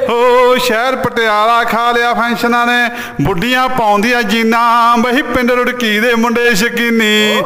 [0.09, 2.88] ਹੋ ਸ਼ਹਿਰ ਪਟਿਆਲਾ ਖਾ ਲਿਆ ਫੈਸ਼ਨਾਂ ਨੇ,
[3.21, 7.42] ਬੁੱਢੀਆਂ ਪਾਉਂਦੀਆਂ ਜੀਨਾਂ ਬਈ ਪਿੰਡ ਰੁੜਕੀ ਦੇ ਮੁੰਡੇ ਸ਼ਕੀਨੀ।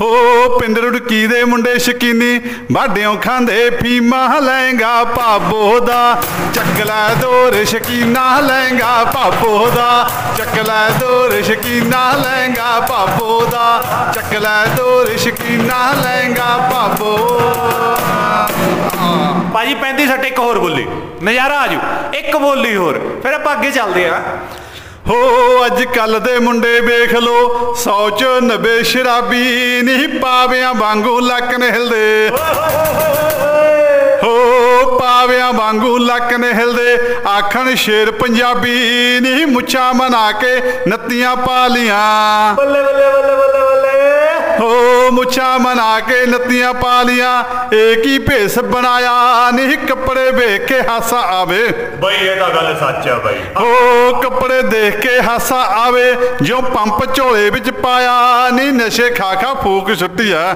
[0.00, 2.40] ਹੋ ਪਿੰਡ ਰੁੜਕੀ ਦੇ ਮੁੰਡੇ ਸ਼ਕੀਨੀ
[2.72, 6.18] ਬਾਡਿਓ ਖਾਂਦੇ ਫੀਮਾ ਲਹਿੰਗਾ ਭਾਬੋ ਦਾ।
[6.54, 14.34] ਚੱਕ ਲੈ ਦੋਰ ਸ਼ਕੀਨਾ ਲਹਿੰਗਾ ਭਾਬੋ ਦਾ। ਚੱਕ ਲੈ ਦੋਰ ਸ਼ਕੀਨਾ ਲਹਿੰਗਾ ਭਾਬੋ ਦਾ। ਚੱਕ
[14.34, 17.16] ਲੈ ਦੋਰ ਸ਼ਕੀਨਾ ਲਹਿੰਗਾ ਭਾਬੋ
[19.54, 20.86] ਭਾਜੀ 35 ਸੱਟ, ਇੱਕ ਹੋਰ ਬੋਲੀ।
[21.24, 21.78] ਨਜ਼ਾਰਾ ਆਜੂ
[22.14, 24.22] ਇੱਕ ਬੋਲੀ ਹੋਰ। ਫਿਰ ਆਪਾਂ ਅੱਗੇ ਚੱਲਦੇ ਆ
[25.08, 31.54] ਹੋ ਅੱਜ ਕੱਲ ਦੇ ਮੁੰਡੇ ਵੇਖ ਲੋ, ਸੌ ਚ 90 ਸ਼ਰਾਬੀ ਨਹੀਂ ਪਾਵਿਆਂ ਵਾਂਗੂ ਲੱਕ
[31.58, 32.30] ਨੇ ਹਿਲਦੇ
[34.22, 36.96] ਹੋ, ਪਾਵਿਆਂ ਵਾਂਗੂ ਲੱਕ ਨੇ ਹਿਲਦੇ
[37.28, 43.75] ਆਖਣ ਸ਼ੇਰ ਪੰਜਾਬੀ ਨਹੀਂ ਮੁੱਛਾਂ ਮਨਾ ਕੇ ਨੱਤੀਆਂ ਪਾ ਲੀਆਂ। ਬੱਲੇ ਬੱਲੇ ਬੱਲੇ ਬੱਲੇ।
[45.06, 47.44] ਹੋ ਮੁੱਛਾਂ ਮਨਾ ਕੇ ਨੱਤੀਆਂ ਪਾ ਲੀਆਂ।
[47.74, 49.12] ਏਕ ਹੀ ਭੇਸ ਬਣਾਇਆ?
[49.50, 51.68] ਨਹੀਂ ਕੱਪੜੇ ਵੇਖ ਕੇ ਹਾਸਾ ਆਵੇ।
[52.02, 57.14] ਬਈ ਇਹ ਤਾਂ ਗੱਲ ਸੱਚ ਆ ਬਈ। ਹੋ ਕੱਪੜੇ ਦੇਖ ਕੇ ਹਾਸਾ ਆਵੇ। ਜਿਉ ਪੰਪ
[57.14, 58.16] ਝੋਲੇ ਵਿੱਚ ਪਾਇਆ
[58.50, 60.54] ਨਹੀਂ ਨਸ਼ੇ ਖਾ ਖਾ ਫੂਕ ਸੁੱਟਿਆ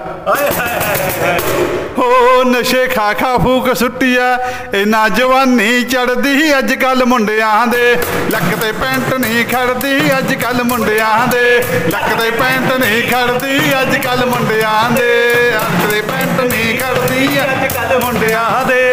[1.99, 4.37] ਹੋ ਨਸ਼ੇ ਖਾ ਖਾ ਫੂਕ ਸੁੱਟਿਆ
[4.75, 7.97] ਇਨਾ ਜਵਾਨੀ ਚੜਦੀ ਅੱਜ ਕੱਲ ਮੁੰਡਿਆਂ ਦੇ।
[8.31, 13.97] ਲੱਕ ਤੇ ਪੈਂਟ ਨਹੀਂ ਖੜਦੀ ਅੱਜ ਕੱਲ ਮੁੰਡਿਆਂ ਦੇ। ਲੱਕ ਤੇ ਪੈਂਟ ਨਹੀਂ ਖੜਦੀ ਅੱਜ
[13.97, 15.07] ਕੱਲ ਮੁੰਡਿਆਂ ਦੇ
[15.53, 18.85] ਲੱਕ ਤੇ ਪੈਂਟ ਨਹੀਂ ਖੜਦੀ ਅੱਜ ਕੱਲ ਮੁੰਡਿਆਂ ਦੇ।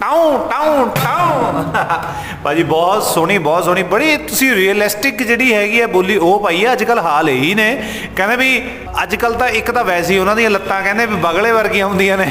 [0.00, 1.62] ਟਾਉ ਟਾਉ ਟਾਉ।
[2.44, 6.72] ਭਾਜੀ ਬਹੁਤ ਸੋਹਣੀ ਬਹੁਤ ਸੋਹਣੀ। ਬੜੀ ਤੁਸੀਂ ਰੀਅਲਿਸਟਿਕ ਜਿਹੜੀ ਹੈਗੀ ਹੈ ਬੋਲੀ ਉਹ ਪਾਈ ਹੈ
[6.72, 7.70] ਅੱਜ ਕੱਲ ਹਾਲ ਇਹੀ ਨੇ।
[8.16, 8.62] ਕਹਿੰਦੇ ਵੀ
[9.02, 12.18] ਅੱਜ ਕੱਲ ਤਾਂ ਇੱਕ ਤਾਂ ਵੈਸੇ ਹੀ ਉਹਨਾਂ ਦੀਆਂ ਲੱਤਾਂ ਕਹਿੰਦੇ ਵੀ ਬਗਲੇ ਵਰਗੀਆਂ ਹੁੰਦੀਆਂ
[12.18, 12.30] ਨੇ।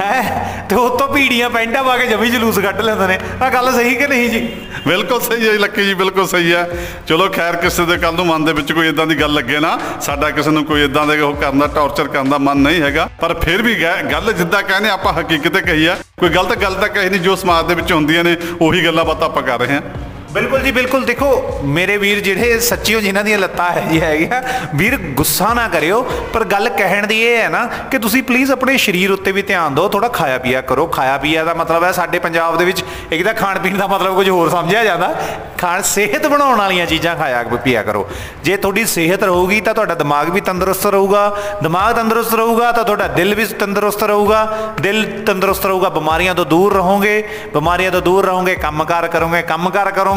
[0.00, 0.66] ਹੈ?
[0.68, 3.94] ਤੇ ਉਹ ਤੋਂ ਭੀੜੀਆਂ ਪੈਂਟਾਂ ਪਾ ਕੇ ਜਮੀ ਜਲੂਸ ਕੱਢ ਲੈਂਦੇ ਨੇ। ਆ ਗੱਲ ਸਹੀ
[3.94, 4.40] ਕਿ ਨਹੀਂ ਜੀ?
[4.86, 6.68] ਬਿਲਕੁਲ ਸਹੀ ਹੈ ਜੀ, ਲੱਕੀ ਜੀ ਬਿਲਕੁਲ ਸਹੀ ਹੈ।
[7.06, 9.78] ਚਲੋ ਖੈਰ ਕਿਸੇ ਦੇ ਕੱਲ ਨੂੰ ਮਨ ਦੇ ਵਿੱਚ ਕੋਈ ਇਦਾਂ ਦੀ ਗੱਲ ਲੱਗੇ ਨਾ
[10.00, 13.08] ਸਾਡਾ ਕਿਸੇ ਨੂੰ ਕੋਈ ਇਦਾਂ ਦੇ ਉਹ ਕਰਨ ਦਾ ਟੌਰਚਰ ਕਰਨ ਦਾ ਮਨ ਨਹੀਂ ਹੈਗਾ।
[13.20, 16.88] ਪਰ ਫਿਰ ਵੀ ਗ- ਗੱਲ ਜਿੱਦਾਂ ਕਹਿੰਦੇ ਆਪਾਂ ਹਕੀਕਤ ਕਹੀ ਆ ਕੋਈ ਗਲਤ ਗੱਲ ਤਾਂ
[16.88, 19.82] ਕਹੀ ਨਹੀਂ ਜੋ ਸਮਾਜ ਦੇ ਵਿੱਚ ਹੁੰਦੀਆਂ ਨੇ ਉਹੀ ਗੱਲਾਂ ਬਾਤਾਂ ਆਪਾਂ ਕਰ ਰਹੇ ਹਾਂ।
[20.32, 24.40] ਬਿਲਕੁਲ ਜੀ, ਬਿਲਕੁਲ। ਦੇਖੋ, ਮੇਰੇ ਵੀਰ ਜਿਹੜੇ ਸੱਚੀਓ ਜਿਨ੍ਹਾਂ ਦੀਆਂ ਲੱਤਾਂ ਹੈ ਜੀ ਹੈਗੀਆਂ,
[24.74, 28.76] ਵੀਰ ਗੁੱਸਾ ਨਾ ਕਰਿਓ, ਪਰ ਗੱਲ ਕਹਿਣ ਦੀ ਇਹ ਹੈ ਨਾ ਕਿ ਤੁਸੀਂ ਪਲੀਜ਼ ਆਪਣੇ
[28.78, 32.18] ਸਰੀਰ ਉੱਤੇ ਵੀ ਧਿਆਨ ਦਿਓ ਥੋੜਾ ਖਾਇਆ ਪੀਆ ਕਰੋ। ਖਾਇਆ ਪੀਆ ਦਾ ਮਤਲਬ ਹੈ ਸਾਡੇ
[32.18, 35.14] ਪੰਜਾਬ ਦੇ ਵਿੱਚ ਇੱਕ ਤਾਂ ਖਾਣ ਪੀਣ ਦਾ ਮਤਲਬ ਕੁਝ ਹੋਰ ਸਮਝਿਆ ਜਾਂਦਾ।
[35.58, 38.08] ਖਾਣ, ਸਿਹਤ ਬਣਾਉਣ ਵਾਲੀਆਂ ਚੀਜ਼ਾਂ ਖਾਇਆ ਪੀਆ ਕਰੋ।
[38.44, 43.08] ਜੇ ਤੁਹਾਡੀ ਸਿਹਤ ਰਹੂਗੀ, ਤਾਂ ਤੁਹਾਡਾ ਦਿਮਾਗ ਵੀ ਤੰਦਰੁਸਤ ਰਹੂਗਾ। ਦਿਮਾਗ ਤੰਦਰੁਸਤ ਰਹੂਗਾ, ਤਾਂ ਤੁਹਾਡਾ
[43.08, 44.44] ਦਿਲ ਵੀ ਤੰਦਰੁਸਤ ਰਹੂਗਾ।
[44.80, 47.22] ਦਿਲ ਤੰਦਰੁਸਤ ਰਹੂਗਾ, ਬਿਮਾਰੀਆਂ ਤੋਂ ਦੂਰ ਰਹੋਗੇ।
[47.54, 50.16] ਬਿਮਾਰੀਆਂ ਤੋਂ ਦੂਰ ਰਹੋਗੇ, ਕੰਮਕਾਰ ਕਰੋਗੇ ਕੰਮਕਾਰ ਕਰੋਗੇ।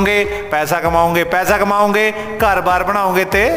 [0.52, 3.50] ਪੈਸਾ ਕਮਾਓਗੇ ਪੈਸਾ ਕਮਾਓਗੇ, ਘਰ-ਬਾਰ ਬਣਾਓਗੇ ਤੇ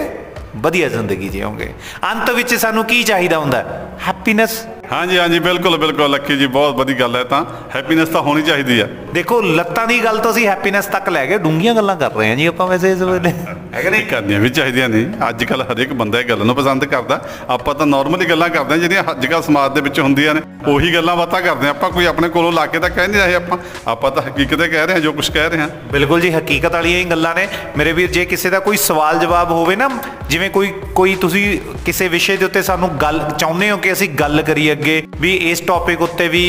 [0.56, 1.72] ਵਧੀਆ ਜ਼ਿੰਦਗੀ ਜੀਓਗੇ
[2.04, 3.64] ਅੰਤ ਵਿੱਚ ਸਾਨੂੰ ਕੀ ਚਾਹੀਦਾ ਹੁੰਦਾ?
[4.08, 8.42] ਹੈਪੀਨੈਸ ਹਾਂਜੀ ਹਾਂਜੀ ਬਿਲਕੁਲ ਬਿਲਕੁਲ ਲੱਕੀ ਜੀ ਬਹੁਤ ਵਧੀਆ ਗੱਲ ਹੈ ਤਾਂ। ਹੈਪੀਨੈਸ ਤਾਂ ਹੋਣੀ
[8.42, 12.12] ਚਾਹੀਦੀ ਆ ਦੇਖੋ ਲੱਤਾਂ ਦੀ ਗੱਲ ਤੋਂ ਅਸੀਂ ਹੈਪੀਨੈਸ ਤੱਕ ਲੈ ਗਏ ਡੂੰਗੀਆਂ ਗੱਲਾਂ ਕਰ
[12.12, 13.32] ਰਹੇ ਹਾਂ ਜੀ ਆਪਾਂ ਵੈਸੇ ਇਸ ਵੇਲੇ।
[13.74, 14.04] ਹੈਗਾ ਨਹੀਂ?
[14.06, 17.86] ਕਰਨੀਆਂ ਵੀ ਚਾਹੀਦੀਆਂ ਨਹੀਂ ਅੱਜ ਕੱਲ ਹਰੇਕ ਬੰਦਾ ਇਹ ਗੱਲ ਨੂੰ ਪਸੰਦ ਕਰਦਾ। ਆਪਾਂ ਤਾਂ
[17.86, 21.40] ਨਾਰਮਲੀ ਗੱਲਾਂ ਕਰਦੇ ਹਾਂ ਜਿਹੜੀਆਂ ਅੱਜ ਕੱਲ ਸਮਾਜ ਦੇ ਵਿੱਚ ਹੁੰਦੀਆਂ ਨੇ। ਉਹੀ ਗੱਲਾਂ ਬਾਤਾਂ
[21.42, 24.62] ਕਰਦੇ ਆਪਾਂ ਕੋਈ ਆਪਣੇ ਕੋਲੋਂ ਲਾ ਕੇ ਤਾਂ ਕਹਿ ਨਹੀਂ ਰਹੇ ਆਪਾਂ। ਆਪਾਂ ਤਾਂ ਹਕੀਕਤ
[24.62, 27.34] ਹੀ ਕਹਿ ਰਹੇ ਹਾਂ ਜੋ ਕੁਝ ਕਹਿ ਰਹੇ ਹਾਂ। ਬਿਲਕੁਲ ਜੀ ਹਕੀਕਤ ਵਾਲੀਆਂ ਹੀ ਗੱਲਾਂ
[27.34, 29.88] ਨੇ। ਮੇਰੇ ਵੀਰ ਜੇ ਕਿਸੇ ਦਾ ਕੋਈ ਸਵਾਲ ਜਵਾਬ ਹੋਵੇ ਨਾ
[30.28, 31.44] ਜਿਵੇਂ ਕੋਈ ਕੋਈ ਤੁਸੀਂ
[31.84, 35.60] ਕਿਸੇ ਵਿਸ਼ੇ ਦੇ ਉੱਤੇ ਸਾਨੂੰ ਗੱਲ ਚਾਹੁੰਦੇ ਹੋ ਕਿ ਅਸੀਂ ਗੱਲ ਕਰੀਏ ਅੱਗੇ ਵੀ ਇਸ
[35.60, 36.42] ਟੌਪਿਕ ਉੱਤੇ ਵੀ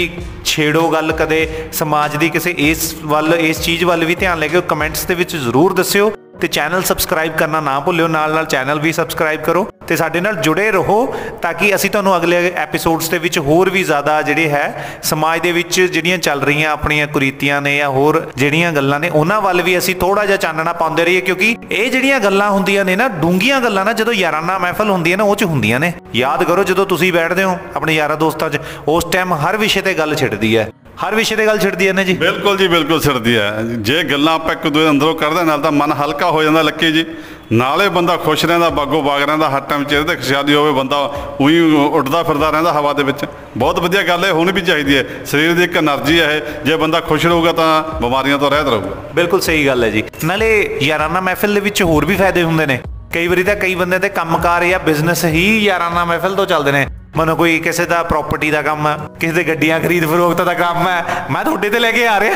[0.45, 1.37] ਛੇੜੋ ਗੱਲ ਕਦੇ
[1.73, 5.35] ਸਮਾਜ ਦੀ ਕਿਸੇ ਇਸ ਵੱਲ, ਇਸ ਚੀਜ਼ ਵੱਲ ਵੀ ਧਿਆਨ ਲੈ ਕੇ ਕਮੈਂਟਸ ਦੇ ਵਿੱਚ
[5.35, 6.11] ਜ਼ਰੂਰ ਦੱਸਿਓ।
[6.41, 10.35] ਤੇ ਚੈਨਲ ਸਬਸਕ੍ਰਾਈਬ ਕਰਨਾ ਨਾ ਭੁੱਲਿਓ, ਨਾਲ ਨਾਲ ਚੈਨਲ ਵੀ ਸਬਸਕ੍ਰਾਈਬ ਕਰੋ ਤੇ ਸਾਡੇ ਨਾਲ
[10.35, 11.05] ਜੁੜੇ ਰਹੋ
[11.41, 15.51] ਤਾਂ ਕਿ ਅਸੀਂ ਤੁਹਾਨੂੰ ਅਗਲੇ ਐਪੀਸੋਡਸ ਦੇ ਵਿੱਚ ਹੋਰ ਵੀ ਜ਼ਿਆਦਾ ਜਿਹੜੇ ਹੈ, ਸਮਾਜ ਦੇ
[15.51, 19.77] ਵਿੱਚ ਜਿਹੜੀਆਂ ਚੱਲ ਰਹੀਆਂ ਆਪਣੀਆਂ ਕੁਰੀਤੀਆਂ ਨੇ ਜਾਂ ਹੋਰ ਜਿਹੜੀਆਂ ਗੱਲਾਂ ਨੇ, ਉਹਨਾਂ ਵੱਲ ਵੀ
[19.77, 23.85] ਅਸੀਂ ਥੋੜਾ ਜਿਹਾ ਚਾਨਣਾ ਪਾਉਂਦੇ ਰਹੀਏ ਕਿਉਂਕਿ ਇਹ ਜਿਹੜੀਆਂ ਗੱਲਾਂ ਹੁੰਦੀਆਂ ਨੇ ਨਾ ਡੂੰਗੀਆਂ ਗੱਲਾਂ
[23.85, 27.11] ਨਾ, ਜਦੋਂ ਯਾਰਾਨਾ ਮਹਿਫਲ ਹੁੰਦੀ ਹੈ ਨਾ, ਉਹ ਚ ਹੁੰਦੀਆਂ ਨੇ। ਯਾਦ ਕਰੋ ਜਦੋਂ ਤੁਸੀਂ
[27.13, 30.69] ਬੈਠਦੇ ਹੋ ਆਪਣੇ ਯਾਰਾਂ ਦੋਸਤਾਂ 'ਚ, ਉਸ ਟਾਈਮ ਹਰ ਵਿਸ਼ੇ ਤੇ ਗੱਲ ਛਿੜਦੀ ਹੈ।
[31.03, 32.13] ਹਰ ਵਿਸ਼ੇ ਤੇ ਗੱਲ ਛਿੜਦੀ ਜਾਂਦੇ ਜੀ?
[32.13, 35.91] ਬਿਲਕੁਲ ਜੀ ਬਿਲਕੁਲ ਛਿੜਦੀ ਹੈ ਜੇ ਗੱਲਾਂ ਆਪਾਂ ਇੱਕ ਦੂਜੇ ਅੰਦਰੋਂ ਕਰਦੇ ਨਾਲ ਤਾਂ ਮਨ
[35.93, 37.05] ਹਲਕਾ ਹੋ ਜਾਂਦਾ ਲੱਕੀ ਜੀ।
[37.51, 40.97] ਨਾਲੇ ਬੰਦਾ ਖੁਸ਼ ਰਹਿੰਦਾ ਬਾਗੋ ਬਾਗ ਰਹਿੰਦਾ ਹਰ ਟਾਈਮ ਚਿਹਰੇ ਤੇ ਖੁਸ਼ਹਾਲੀ ਹੋਵੇ ਬੰਦਾ
[41.41, 43.25] ਉਹੀ ਉੱਡਦਾ ਫਿਰਦਾ ਰਹਿੰਦਾ ਹਵਾ ਦੇ ਵਿੱਚ।
[43.57, 46.99] ਬਹੁਤ ਵਧੀਆ ਗੱਲ ਹੈ ਹੁਣ ਵੀ ਚਾਹੀਦੀ ਹੈ। ਸਰੀਰ ਦੀ ਇੱਕ એનર્ਜੀ ਹੈ ਜੇ ਬੰਦਾ
[46.99, 51.53] ਖੁਸ਼ ਰਹੂਗਾ ਤਾਂ ਬਿਮਾਰੀਆਂ ਤੋਂ ਰਹਿਤ ਰਹੂਗਾ। ਬਿਲਕੁਲ ਸਹੀ ਗੱਲ ਹੈ ਜੀ। ਨਾਲੇ ਯਾਰਾਨਾ ਮਹਿਫਿਲ
[51.53, 52.79] ਦੇ ਵਿੱਚ ਹੋਰ ਵੀ ਫਾਇਦੇ ਹੁੰਦੇ ਨੇ।
[53.13, 56.87] ਕਈ ਵਾਰੀ ਤਾਂ ਕਈ ਬੰਦੇ ਤੇ ਕੰਮਕਾਰ ਜਾਂ ਬਿਜ਼ਨਸ ਹੀ ਯਾਰਾਨਾ ਮਹਿਫਿਲ ਤੋਂ ਚੱਲਦੇ ਨੇ।
[57.17, 60.87] ਮਨੋ ਕੋਈ ਕਿਸੇ ਦਾ ਪ੍ਰਾਪਰਟੀ ਦਾ ਕੰਮ ਹੈ, ਕਿਸੇ ਦੇ ਗੱਡੀਆਂ ਖਰੀਦ ਫਰੋਖਤ ਦਾ ਕੰਮ
[60.87, 62.35] ਹੈ, ਮੈਂ ਤੁਹਾਡੇ ਤੇ ਲੈ ਕੇ ਆ ਰਿਹਾ।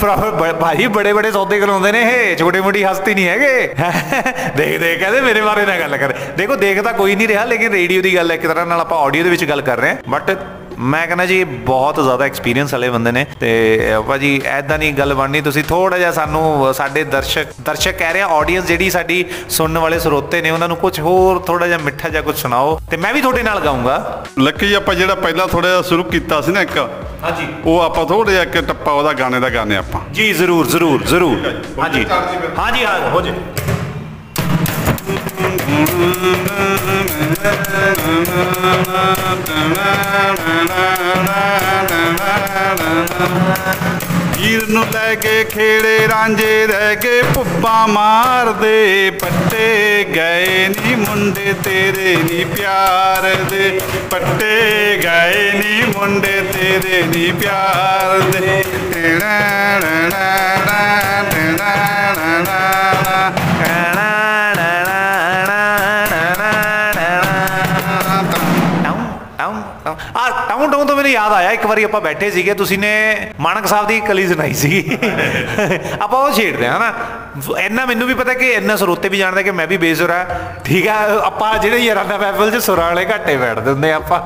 [0.00, 3.74] ਪ੍ਰੋ- ਭਾਈ ਬੜੇ ਬੜੇ ਸੌਦੇ ਕਰਾਉਂਦੇ ਨੇ ਇਹ, ਛੋਟੀ ਮੋਟੀ ਹਸਤੀ ਨਹੀਂ ਹੈਗੇ।
[4.56, 7.72] ਦੇਖ ਦੇਖ, ਕਹਿੰਦੇ ਮੇਰੇ ਬਾਰੇ ਨਾ ਗੱਲ ਕਰ। ਦੇਖੋ, ਦੇਖ ਤਾਂ ਕੋਈ ਨਹੀਂ ਰਿਹਾ, ਲੇਕਿਨ
[7.72, 9.96] ਰੇਡੀਓ ਦੀ ਗੱਲ ਹੈ, ਇੱਕ ਤਰ੍ਹਾਂ ਨਾਲ ਆਪਾਂ ਆਡੀਓ ਦੇ ਵਿੱਚ ਗੱਲ ਕਰ ਰਹੇ ਹਾਂ
[10.08, 10.38] ਬਟ
[10.78, 13.48] ਮੈਂ ਕਹਿੰਦਾ ਜੀ ਬਹੁਤ ਜ਼ਿਆਦਾ ਐਕਸਪੀਰੀਅੰਸ ਵਾਲੇ ਬੰਦੇ ਨੇ ਤੇ
[14.08, 18.26] ਭਾਜੀ ਐਦਾਂ ਨਹੀਂ ਗੱਲ ਬਣਨੀ ਤੁਸੀਂ ਥੋੜਾ ਜਿਹਾ ਸਾਨੂੰ ਸਾਡੇ ਦਰਸ਼ਕ ਦਰਸ਼ਕ ਕਹਿ ਰਹੇ ਆ
[18.28, 22.22] ਆਡੀਅנס ਜਿਹੜੀ ਸਾਡੀ ਸੁਣਨ ਵਾਲੇ ਸਰੋਤੇ ਨੇ ਉਹਨਾਂ ਨੂੰ ਕੁਝ ਹੋਰ ਥੋੜਾ ਜਿਹਾ ਮਿੱਠਾ ਜਿਹਾ
[22.22, 26.04] ਕੁਝ ਸੁਣਾਓ ਤੇ ਮੈਂ ਵੀ ਤੁਹਾਡੇ ਨਾਲ ਗਾਉਂਗਾ ਲੱਕੀ ਆਪਾਂ ਜਿਹੜਾ ਪਹਿਲਾਂ ਥੋੜਾ ਜਿਹਾ ਸ਼ੁਰੂ
[26.04, 26.78] ਕੀਤਾ ਸੀ ਨਾ ਇੱਕ
[27.24, 31.02] ਹਾਂਜੀ। ਉਹ ਆਪਾਂ ਥੋੜਾ ਜਿਹਾ ਇੱਕ ਟੱਪਾ ਉਹਦਾ ਗਾਣੇ ਦਾ ਗਾਣੇ ਆਪਾਂ। ਜੀ ਜ਼ਰੂਰ ਜ਼ਰੂਰ
[31.04, 32.04] ਜ਼ਰੂਰ। ਹਾਂਜੀ।
[32.58, 33.32] ਹਾਂਜੀ ਹਾਂ ਹੋ ਜੇ।
[44.38, 52.16] ਹੀਰ ਨੂੰ ਲੈ ਕੇ ਖੇੜੇ ਰਾਂਝੇ ਰਹਿ ਕੇ ਪੁੱਪਾ ਮਾਰਦੇ, ਪੱਟੇ ਗਏ ਨੀ ਮੁੰਡੇ ਤੇਰੇ
[52.16, 58.64] ਨੀ ਪਿਆਰ ਦੇ। ਪੱਟੇ ਗਏ ਨੀ ਮੁੰਡੇ ਤੇਰੇ ਨੀ ਪਿਆਰ ਦੇ।
[63.20, 63.30] ਆ
[71.08, 74.54] ਮੈਨੂੰ ਯਾਦ ਆਇਆ ਇੱਕ ਵਾਰੀ ਆਪਾਂ ਬੈਠੇ ਸੀਗੇ ਤੁਸੀਂ ਨੇ ਮਾਨਕ ਸਾਹਿਬ ਦੀ ਕਲੀ ਸੁਣਾਈ
[74.54, 74.98] ਸੀ
[76.00, 76.92] ਆਪਾਂ ਉਹ ਛੇੜਦੇ ਹਾਂ ਨਾ
[77.58, 80.12] ਇੰਨਾ ਮੈਨੂੰ ਵੀ ਪਤਾ ਕਿ ਇੰਨਾ ਸਰੋਤੇ ਵੀ ਜਾਣਦੇ ਕਿ ਮੈਂ ਵੀ ਬੇਸੁਰ
[80.64, 84.20] ਠੀਕ ਆ ਆਪਾਂ ਜਿਹੜੇ ਯਾਰਾਂ ਦਾ ਮਹਿਫਲ 'ਚ ਸੁਰਾਂ ਵਾਲੇ ਘੱਟੇ ਬੈਠਦੇ ਹੁੰਦੇ ਆਪਾਂ।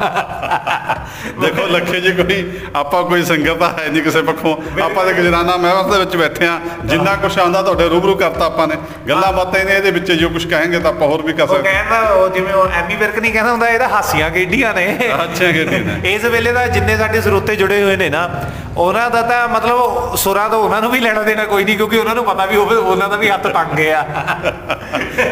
[1.40, 5.92] ਦੇਖੋ ਲੱਖੇ ਜੀ ਕੋਈ ਆਪਾਂ ਕੋਈ ਸੰਗਤ ਹੈ ਨਹੀਂ ਕਿਸੇ ਪੱਖੋਂ। ਆਪਾਂ ਤਾਂ ਗੁਜਰਾਨਾ ਮਹਿਵਰ
[5.92, 8.76] ਦੇ ਵਿੱਚ ਬੈਠੇ ਆ। ਜਿੰਨਾ ਕੁਝ ਆਉਂਦਾ ਤੁਹਾਡੇ ਰੂਬਰੂ ਕਰਤਾ ਆਪਾਂ ਨੇ।
[9.08, 11.70] ਗੱਲਾਂ ਬਾਤਾਂ ਨੇ ਇਹਦੇ ਵਿੱਚ ਜੋ ਕੁਝ ਕਹਾਂਗੇ ਤਾਂ ਆਪਾਂ ਹੋਰ ਵੀ ਕਰ ਉਹ ਸਕਦੇ
[11.70, 16.14] ਕਹਿੰਦਾ ਉਹ ਜਿਵੇਂ ਉਹ ਐਮੀ ਵਿਰਕ ਨਹੀਂ ਕਹਿੰਦਾ ਹੁੰਦਾ ਇਹਦਾ ਹਾਸੀਆਂ ਖੇਡੀਆਂ ਨੇ। ਅੱਛਾ ਨੇ।
[16.14, 18.28] ਇਸ ਵੇਲੇ ਦਾ ਜਿੰਨੇ ਸਾਡੇ ਸਰੋਤੇ ਜੁੜੇ ਹੋਏ ਨੇ ਨਾ
[18.76, 22.14] ਉਹਨਾਂ ਦਾ ਤਾਂ ਮਤਲਬ ਸੁਰਾਂ ਤੋਂ ਉਹਨਾਂ ਨੂੰ ਵੀ ਲੈਣਾ ਦੇਣਾ ਕੋਈ ਨਹੀਂ ਕਿਉਂਕਿ ਉਹਨਾਂ
[22.14, 24.04] ਨੂੰ ਪਤਾ ਵੀ ਹੋਵੇ ਉਹਨਾਂ ਦਾ ਵੀ ਹੱਥ ਤੰਗ ਆ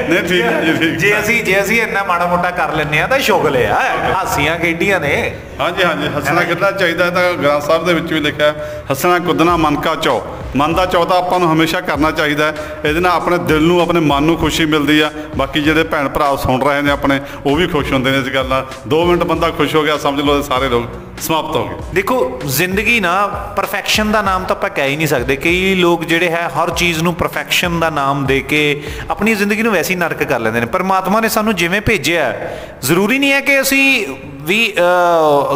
[0.09, 3.07] ਨਹੀਂ ਠੀਕ ਹੈ ਜੀ ਠੀਕ ਜੇ ਅਸੀਂ ਜੇ ਅਸੀਂ ਇੰਨਾ ਮਾੜਾ ਮੋਟਾ ਕਰ ਲੈਂਦੇ ਆ
[3.07, 3.81] ਤਾਂ ਸ਼ੁਗਲ ਆ
[4.15, 5.13] ਹਾਸੀਆਂ ਖੇਡੀਆਂ ਨੇ।
[5.61, 8.55] ਹਾਂਜੀ ਹਾਂਜੀ ਹੱਸਣਾ ਖੇਡਣਾ ਚਾਹੀਦਾ ਹੈ ਤਾਂ ਗ੍ਰੰਥ ਸਾਹਿਬ ਦੇ ਵਿੱਚ ਵੀ ਲਿਖਿਆ
[8.91, 10.23] ਹੱਸਣਾ ਕੁੱਦਣਾ ਮਨ ਕਾ ਚੋ।
[10.57, 12.53] ਮਨ ਦਾ ਚੌ ਤਾਂ ਆਪਾਂ ਨੂੰ ਹਮੇਸ਼ਾ ਕਰਨਾ ਚਾਹੀਦਾ।
[12.85, 16.35] ਇਹਦੇ ਨਾਲ ਆਪਣੇ ਦਿਲ ਨੂੰ ਆਪਣੇ ਮਨ ਨੂੰ ਖੁਸ਼ੀ ਮਿਲਦੀ ਆ। ਬਾਕੀ ਜਿਹੜੇ ਭੈਣ ਭਰਾ
[16.45, 19.51] ਸੁਣ ਰਹੇ ਨੇ ਆਪਣੇ ਉਹ ਵੀ ਖੁਸ਼ ਹੁੰਦੇ ਨੇ ਇਸ ਗੱਲ ਨਾਲ। 2 ਮਿੰਟ ਬੰਦਾ
[19.59, 20.85] ਖੁਸ਼ ਹੋ ਗਿਆ ਸਮਝ ਲਓ ਸਾਰੇ ਲੋਕ।
[21.21, 25.37] ਸਮਾਪਤ ਹੋ ਗਏ ਦੇਖੋ ਜ਼ਿੰਦਗੀ ਨਾ ਪਰਫੈਕਸ਼ਨ ਦਾ ਨਾਮ ਤਾਂ ਆਪਾਂ ਕਹਿ ਹੀ ਨਹੀਂ ਸਕਦੇ।
[25.37, 29.73] ਕਈ ਲੋਕ ਜਿਹੜੇ ਹੈ ਹਰ ਚੀਜ਼ ਨੂੰ ਪਰਫੈਕਸ਼ਨ ਦਾ ਨਾਮ ਦੇ ਕੇ ਆਪਣੀ ਜ਼ਿੰਦਗੀ ਨੂੰ
[29.73, 33.41] ਵੈਸੇ ਹੀ ਨਰਕ ਕਰ ਲੈਂਦੇ ਨੇ। ਪਰਮਾਤਮਾ ਨੇ ਸਾਨੂੰ ਜਿਵੇਂ ਭੇਜਿਆ ਹੈ, ਜ਼ਰੂਰੀ ਨਹੀਂ ਹੈ
[33.41, 34.07] ਕਿ ਅਸੀਂ
[34.43, 34.75] ਵੀ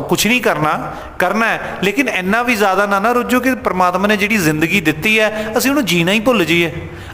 [0.09, 4.17] ਕੁਝ ਨਹੀਂ ਕਰਨਾ ਕਰਨਾ ਹੈ। ਲੇਕਿਨ ਇੰਨਾ ਵੀ ਜ਼ਿਆਦਾ ਨਾ ਨਾ ਰੁੱਝੋ ਕਿ ਪਰਮਾਤਮਾ ਨੇ
[4.17, 6.73] ਜਿਹੜੀ ਜ਼ਿੰਦਗੀ ਦਿੱਤੀ ਹੈ ਅਸੀਂ ਉਹਨੂੰ ਜੀਣਾ ਹੀ ਭੁੱਲ ਜਾਈਏ।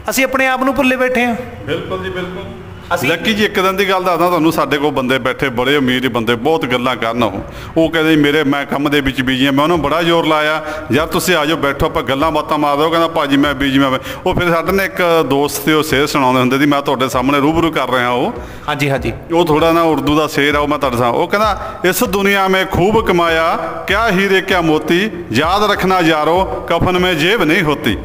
[0.09, 1.35] ਅਸੀਂ ਆਪਣੇ ਆਪ ਨੂੰ ਭੁੱਲੇ ਬੈਠੇ ਹਾਂ।
[1.65, 2.60] ਬਿਲਕੁਲ ਜੀ ਬਿਲਕੁਲ। ਅਸੀਂ-
[3.05, 6.35] ਲੱਕੀ ਜੀ ਇੱਕ ਦਿਨ ਦੀ ਗੱਲ ਦੱਸਦਾ ਤੁਹਾਨੂੰ ਸਾਡੇ ਕੋਲ ਬੰਦੇ ਬੈਠੇ ਬੜੇ ਅਮੀਰ ਬੰਦੇ
[6.35, 7.37] ਬਹੁਤ ਗੱਲਾਂ ਕਰਨ ਉਹ।
[7.77, 11.07] ਉਹ ਕਹਿੰਦੇ ਮੇਰੇ ਮੈਂ ਕੰਮ ਦੇ ਵਿੱਚ ਬਿਜ਼ੀ ਆ ਮੈਂ ਉਹਨੂੰ ਬੜਾ ਜ਼ੋਰ ਲਾਇਆ। ਯਾਰ
[11.07, 13.89] ਤੁਸੀਂ ਆਜੋ ਬੈਠੋ ਆਪਾਂ ਗੱਲਾਂ ਬਾਤਾਂ ਮਾਰਦੇ ਉਹ ਕਹਿੰਦਾ ਭਾਜੀ ਮੈਂ ਬਿਜ਼ੀ ਮੈਂ
[14.25, 17.39] ਉਹ ਫਿਰ ਸਾਡੇ ਨਾਲ ਇੱਕ ਦੋਸਤ ਤੇ ਉਹ ਸ਼ੇਰ ਸੁਣਾਉਂਦੇ ਹੁੰਦੇ ਸੀ ਮੈਂ ਤੁਹਾਡੇ ਸਾਹਮਣੇ
[17.39, 18.33] ਰੂਬਰੂ ਕਰ ਰਿਹਾ ਉਹ।
[18.67, 21.81] ਹਾਂਜੀ ਹਾਂਜੀ। ਉਹ ਥੋੜਾ ਨਾ ਉਰਦੂ ਦਾ ਸ਼ੇਰ ਆ ਉਹ ਮੈਂ ਤੁਹਾਡੇ ਸਾਹਮਣੇ ਉਹ ਕਹਿੰਦਾ
[21.85, 27.43] ਇਸ ਦੁਨੀਆ ਮੇ ਖੂਬ ਕਮਾਇਆ ਕਿਆ ਹੀਰੇ ਕਿਆ ਮੋਤੀ ਯਾਦ ਰੱਖਣਾ ਯਾਰੋ ਕਫਨ ਮੇ ਜੇਬ
[27.43, 27.97] ਨਹੀਂ ਹੋਤੀ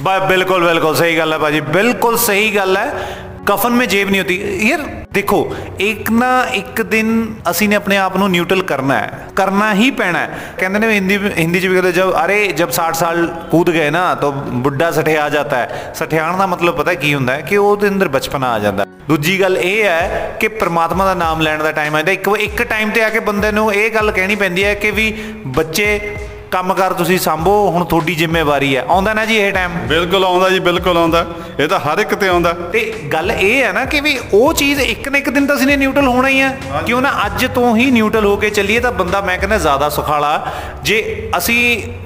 [0.00, 4.19] ਬਾ ਬਿਲਕੁਲ ਬਿਲਕੁਲ ਸਹੀ ਗੱਲ ਹੈ ਭਾਜੀ ਬਿਲਕੁਲ ਸਹੀ ਗੱਲ ਹੈ। ਕਫਨ में जेब नहीं
[4.19, 4.35] होती
[4.67, 5.37] यार ਦੇਖੋ
[5.79, 7.09] ਇੱਕ ਨਾ ਇੱਕ ਦਿਨ
[7.49, 11.17] ਅਸੀਂ ਨੇ ਆਪਣੇ ਆਪ ਨੂੰ ਨਿਊਟਰਲ ਕਰਨਾ ਹੈ ਕਰਨਾ ਹੀ ਪੈਣਾ ਹੈ ਕਹਿੰਦੇ ਨੇ ਹਿੰਦੀ
[11.37, 14.31] ਹਿੰਦੀ ਚ ਵੀ ਕਹਿੰਦੇ ਜਬ ਅਰੇ ਜਬ 60 ਸਾਲ ਕੂਦ ਗਏ ਨਾ ਤਾਂ
[14.65, 18.51] ਬੁੱਢਾ ਸਠਿਆ ਜਾਂਦਾ ਹੈ ਸਠਿਆਣ ਦਾ ਮਤਲਬ ਪਤਾ ਕੀ ਹੁੰਦਾ ਹੈ ਕਿ ਉਹਦੇ ਅੰਦਰ ਬਚਪਨਾ
[18.53, 22.11] ਆ ਜਾਂਦਾ ਹੈ। ਦੂਜੀ ਗੱਲ ਇਹ ਹੈ ਕਿ ਪ੍ਰਮਾਤਮਾ ਦਾ ਨਾਮ ਲੈਣ ਦਾ ਟਾਈਮ ਆਉਂਦਾ
[22.11, 25.11] ਇੱਕ ਇੱਕ ਟਾਈਮ ਤੇ ਆ ਕੇ ਬੰਦੇ ਨੂੰ ਇਹ ਗੱਲ ਕਹਿਣੀ ਪੈਂਦੀ ਹੈ ਕਿ ਵੀ
[25.55, 25.87] ਬੱਚੇ
[26.50, 30.48] ਕੰਮ ਕਰ ਤੁਸੀਂ ਸੰਭੋ ਹੁਣ ਤੁਹਾਡੀ ਜ਼ਿੰਮੇਵਾਰੀ ਹੈ। ਆਉਂਦਾ ਨਾ ਜੀ ਇਹ ਟਾਈਮ ਬਿਲਕੁਲ ਆਉਂਦਾ
[30.50, 31.24] ਜੀ ਬਿਲਕੁਲ ਆਉਂਦਾ।
[31.58, 32.82] ਇਹ ਤਾਂ ਹਰ ਇੱਕ ਤੇ ਆਉਂਦਾ। ਤੇ
[33.12, 35.76] ਗੱਲ ਇਹ ਹੈ ਨਾ ਕਿ ਵੀ ਉਹ ਚੀਜ਼ ਇੱਕ ਨਾ ਇੱਕ ਦਿਨ ਤਾਂ ਅਸੀਂ ਨੇ
[35.76, 39.20] ਨਿਊਟਰਲ ਹੋਣਾ ਹੀ ਹੈ ਕਿਉਂ ਨਾ ਅੱਜ ਤੋਂ ਹੀ ਨਿਊਟਰਲ ਹੋ ਕੇ ਚੱਲੀਏ ਤਾਂ ਬੰਦਾ
[39.20, 40.32] ਮੈਂ ਕਹਿੰਦਾ ਜ਼ਿਆਦਾ ਸੁਖਾਲਾ।
[40.82, 41.60] ਜੇ ਅਸੀਂ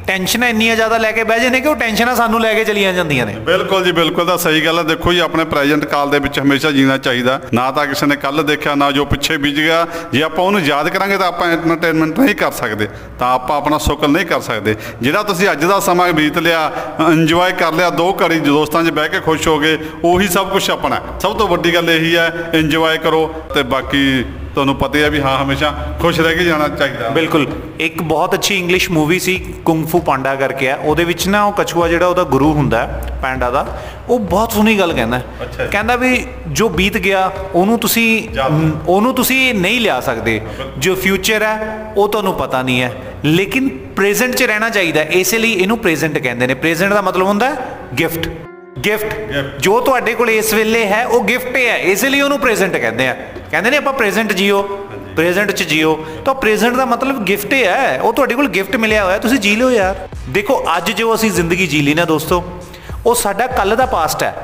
[0.07, 3.27] ਟੈਨਸ਼ਨਾਂ ਇੰਨੀਆਂ ਜ਼ਿਆਦਾ ਲੈ ਕੇ ਬਹਿ ਜਾਂਦੇ ਕਿ ਉਹ ਟੈਨਸ਼ਨਾਂ ਸਾਨੂੰ ਲੈ ਕੇ ਚਲੀਆਂ ਜਾਂਦੀਆਂ
[3.27, 6.41] ਨੇ। ਬਿਲਕੁਲ ਜੀ ਬਿਲਕੁਲ ਤਾਂ ਸਹੀ ਗੱਲ ਹੈ ਦੇਖੋ ਜੀ ਆਪਣੇ ਪ੍ਰੈਜ਼ੈਂਟ ਕਾਲ ਦੇ ਵਿੱਚ
[6.41, 10.23] ਹਮੇਸ਼ਾ ਜੀਣਾ ਚਾਹੀਦਾ। ਨਾ ਤਾਂ ਕਿਸੇ ਨੇ ਕੱਲ ਦੇਖਿਆ ਨਾ ਜੋ ਪਿੱਛੇ ਬੀਜ ਗਿਆ। ਜੇ
[10.23, 14.27] ਆਪਾਂ ਉਹਨੂੰ ਯਾਦ ਕਰਾਂਗੇ ਤਾਂ ਆਪਾਂ ਐਂਟਰਟੇਨਮੈਂਟ ਨਹੀਂ ਕਰ ਸਕਦੇ। ਤਾਂ ਆਪਾਂ ਆਪਣਾ ਸੁਕਲ ਨਹੀਂ
[14.35, 16.71] ਕਰ ਸਕਦੇ ਜਿਹੜਾ ਤੁਸੀਂ ਅੱਜ ਦਾ ਸਮਾਂ ਬੀਤ ਲਿਆ
[17.11, 20.71] ਇੰਜੋਏ ਕਰ ਲਿਆ, ਦੋ ਘੜੀ ਦੋਸਤਾਂ 'ਚ ਬਹਿ ਕੇ ਖੁਸ਼ ਹੋ ਗਏ, ਉਹੀ ਸਭ ਕੁਝ
[20.71, 25.09] ਆਪਣਾ ਹੈ। ਸਭ ਤੋਂ ਵੱਡੀ ਗੱਲ ਇਹੀ ਹੈ ਇੰਜੋਏ ਕਰੋ ਤੇ ਬਾਕੀ ਤੁਹਾਨੂੰ ਪਤਾ ਹੀ
[25.11, 27.47] ਵੀ ਹਾਂ ਹਮੇਸ਼ਾ ਖੁਸ਼ ਰਹਿ ਕੇ ਜਾਣਾ ਚਾਹੀਦਾ। ਬਿਲਕੁਲ।
[27.81, 31.53] ਇੱਕ ਬਹੁਤ ਅੱਛੀ ਇੰਗਲਿਸ਼ ਮੂਵੀ ਸੀ ਕੁੰਗ ਫੂ ਪਾਂਡਾ ਕਰਕੇ ਆ। ਉਹਦੇ ਵਿੱਚ ਨਾ ਉਹ
[31.53, 32.85] ਕਛੂਆ ਜਿਹੜਾ ਉਹਦਾ ਗੁਰੂ ਹੁੰਦਾ
[33.23, 33.67] ਪੈਂਡਾ ਦਾ
[34.09, 35.21] ਉਹ ਬਹੁਤ ਸੋਹਣੀ ਗੱਲ ਕਹਿੰਦਾ।
[35.73, 38.07] ਕਹਿੰਦਾ ਵੀ ਜੋ ਬੀਤ ਗਿਆ ਉਹਨੂੰ ਤੁਸੀਂ
[38.89, 40.41] ਉਹਨੂੰ ਤੁਸੀਂ ਨਹੀਂ ਲਿਆ ਸਕਦੇ।
[40.79, 42.93] ਜੋ ਫਿਊਚਰ ਹੈ ਉਹ ਤੁਹਾਨੂੰ ਪਤਾ ਨਹੀਂ ਹੈ।
[43.25, 47.51] ਲੇਕਿਨ ਪ੍ਰੈਜ਼ੈਂਟ 'ਚ ਰਹਿਣਾ ਚਾਹੀਦਾ। ਇਸੇ ਲਈ ਇਹਨੂੰ ਪ੍ਰੈਜ਼ੈਂਟ ਕਹਿੰਦੇ ਨੇ। ਪ੍ਰੈਜ਼ੈਂਟ ਦਾ ਮਤਲਬ ਹੁੰਦਾ
[47.51, 48.29] ਹੈ ਗਿਫਟ
[48.85, 49.15] ਗਿਫਟ।
[49.61, 53.17] ਜੋ ਤੁਹਾਡੇ ਕੋਲ ਇਸ ਵੇਲੇ ਹੈ ਉਹ ਗਿਫਟ ਹੈ। ਇਸੇ ਲਈ ਉਹਨੂੰ ਪ੍ਰੈਜ਼ੈਂਟ ਕਹਿੰਦੇ ਆ।
[53.51, 54.63] ਕਹਿੰਦੇ ਨੇ ਆਪਾਂ ਪ੍ਰੈਜ਼ੈਂਟ ਜੀਓ।
[55.17, 59.05] ਪ੍ਰੈਜ਼ੈਂਟ ਚ ਜੀਓ। ਤਾਂ ਪ੍ਰੈਜ਼ੈਂਟ ਦਾ ਮਤਲਬ ਗਿਫਟ ਹੀ ਹੈ। ਉਹ ਤੁਹਾਡੇ ਕੋਲ ਗਿਫਟ ਮਿਲਿਆ
[59.05, 62.43] ਹੋਇਆ। ਤੁਸੀਂ ਜੀ ਲਿਓ ਯਾਰ। ਦੇਖੋ ਅੱਜ ਜੋ ਅਸੀਂ ਜ਼ਿੰਦਗੀ ਜੀ ਲਈ ਨਾ ਦੋਸਤੋ
[63.07, 64.35] ਉਹ ਸਾਡਾ ਕੱਲ ਦਾ ਪਾਸਟ ਹੈ।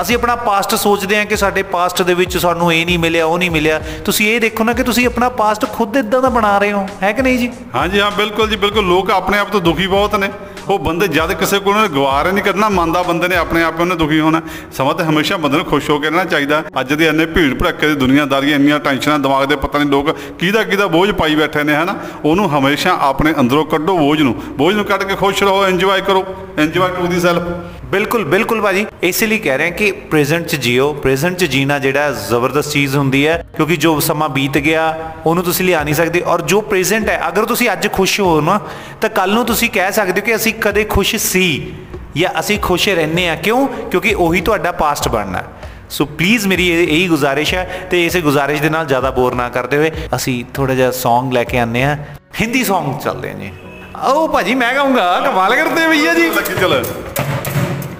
[0.00, 3.38] ਅਸੀਂ ਆਪਣਾ ਪਾਸਟ ਸੋਚਦੇ ਹਾਂ ਕਿ ਸਾਡੇ ਪਾਸਟ ਦੇ ਵਿੱਚ ਸਾਨੂੰ ਇਹ ਨਹੀਂ ਮਿਲਿਆ ਉਹ
[3.38, 6.72] ਨਹੀਂ ਮਿਲਿਆ। ਤੁਸੀਂ ਇਹ ਦੇਖੋ ਨਾ ਕਿ ਤੁਸੀਂ ਆਪਣਾ ਪਾਸਟ ਖੁਦ ਇਦਾਂ ਦਾ ਬਣਾ ਰਹੇ
[6.72, 7.52] ਹੋ। ਹੈ ਕਿ ਨਹੀਂ ਜੀ?
[7.74, 10.30] ਹਾਂਜੀ ਹਾਂ ਬਿਲਕੁਲ ਜੀ ਬਿਲਕੁਲ। ਲੋਕ ਆਪਣੇ ਆਪ ਤੋਂ ਦੁਖੀ ਬਹੁਤ ਨੇ।
[10.68, 13.94] ਉਹ ਬੰਦੇ ਜਦ ਕਿਸੇ ਕੋਲ ਉਹਨੇ ਗਵਾਰ ਨਹੀਂ ਕਰਨਾ ਮੰਨਦਾ ਬੰਦੇ ਨੇ, ਆਪਣੇ ਆਪ ਉਹਨੇ
[13.94, 14.42] ਦੁਖੀ ਹੋਣਾ।
[14.72, 17.88] ਸਮਾਂ ਤੇ ਹਮੇਸ਼ਾ ਬੰਦੇ ਨੂੰ ਖੁਸ਼ ਹੋ ਕੇ ਰਹਿਣਾ ਚਾਹੀਦਾ। ਅੱਜ ਦੀ ਇੰਨੇ ਭੀੜ ਭੜੱਕੇ
[17.88, 21.74] ਦੀ ਦੁਨੀਆਦਾਰੀ, ਇੰਨੀਆਂ ਟੈਨਸ਼ਨਾਂ, ਦਿਮਾਗ ਦੇ ਪਤਾ ਨਹੀਂ ਲੋਕ ਕਿਹਦਾ ਕਿਹਦਾ ਬੋਝ ਪਾਈ ਬੈਠੇ ਨੇ,
[21.74, 21.96] ਹਨਾ?
[22.24, 26.24] ਉਹਨੂੰ ਹਮੇਸ਼ਾ ਆਪਣੇ ਅੰਦਰੋਂ ਕੱਢੋ ਬੋਝ ਨੂੰ। ਬੋਝ ਨੂੰ ਕੱਢ ਕੇ ਖੁਸ਼ ਰਹੋ ਇੰਜੋਏ ਕਰੋ।
[26.58, 27.42] ਇੰਜੋਏ ਟੂ ਦੀ ਸੈਲਫ
[27.84, 31.78] ਬਿਲਕੁਲ ਬਿਲਕੁਲ ਭਾਜੀ। ਇਸੇ ਲਈ ਕਹਿ ਰਹੇ ਹਾਂ ਕਿ ਪ੍ਰੈਜ਼ੈਂਟ 'ਚ ਜੀਓ। ਪ੍ਰੈਜ਼ੈਂਟ 'ਚ ਜੀਣਾ
[31.78, 35.94] ਜਿਹੜਾ ਹੈ ਜ਼ਬਰਦਸਤ ਚੀਜ਼ ਹੁੰਦੀ ਹੈ, ਕਿਉਂਕਿ ਜੋ ਸਮਾਂ ਬੀਤ ਗਿਆ, ਉਹਨੂੰ ਤੁਸੀਂ ਲਿਆ ਨਹੀਂ
[35.94, 38.60] ਸਕਦੇ। ਔਰ ਜੋ ਪ੍ਰੈਜ਼ੈਂਟ ਹੈ, ਅਗਰ ਤੁਸੀਂ ਅੱਜ ਖੁਸ਼ ਹੋ ਨਾ,
[39.00, 41.73] ਤਾਂ ਕੱਲ ਨੂੰ ਤੁਸੀਂ ਕਹਿ ਸਕਦੇ ਹੋ ਕਿ ਅਸੀਂ ਕਦੇ ਖੁਸ਼ ਸੀ
[42.17, 45.45] ਜਾਂ ਅਸੀਂ ਖੁਸ਼ ਰਹਿੰਦੇ ਆ ਕਿਉਂ ਕਿਉਂਕਿ ਉਹੀ ਤੁਹਾਡਾ ਪਾਸਟ ਬਣਨਾ ਹੈ।
[45.89, 49.49] ਸੋ ਪਲੀਜ਼ ਮੇਰੀ ਇਹ ਇਹੀ ਗੁਜ਼ਾਰਿਸ਼ ਹੈ ਤੇ ਇਸੇ ਗੁਜ਼ਾਰਿਸ਼ ਦੇ ਨਾਲ ਜ਼ਿਆਦਾ ਬੋਰ ਨਾ
[49.49, 51.95] ਕਰਦੇ ਹੋਏ ਅਸੀਂ ਥੋੜਾ ਜਿਹਾ Song ਲੈ ਕੇ ਆਨੇ ਆ
[52.41, 53.51] ਹਿੰਦੀ Song ਚੱਲਦੇ ਆ ਜੀ
[53.95, 56.29] ਆਓ ਭਾਜੀ ਮੈਂ ਗਾਉਂਗਾ ਕਮਾਲ ਕਰਦੇ ਭਈਆ ਜੀ
[56.61, 56.81] ਚਲੋ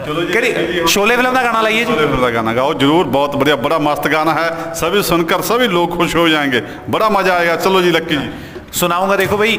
[0.06, 3.08] ਚਲੋ ਜੀ ਕਿਹੜੀ ਸ਼ੋਲੇ ਫਿਲਮ ਦਾ ਗਾਣਾ ਲਾਈਏ ਜੀ शोले फिल्म का गाना गाओ जरूर
[3.14, 4.48] बहुत बढ़िया बड़ा मस्त गाना है
[4.82, 6.62] सभी सुनकर सभी लोग खुश हो जाएंगे
[6.96, 8.28] बड़ा मजा आएगा चलो जी लक्की जी
[8.82, 9.58] सुनाऊंगा देखो भाई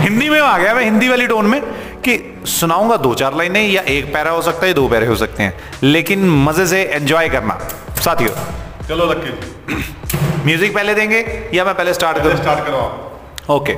[0.00, 1.58] हिंदी में आ गया मैं हिंदी वाली टोन में
[2.05, 2.17] कि
[2.49, 5.53] सुनाऊँगा दो चार लाइनें या एक पैरा हो सकता है दो पैरे हो सकते हैं।
[5.83, 7.59] लेकिन मज़े से एंजॉय करना।
[7.99, 8.33] साथियों।
[8.87, 9.31] चलो लक्की
[10.45, 12.35] म्यूज़िक पहले देंगे या मैं पहले स्टार्ट करूँ?
[12.37, 13.73] स्टार्ट करो ओके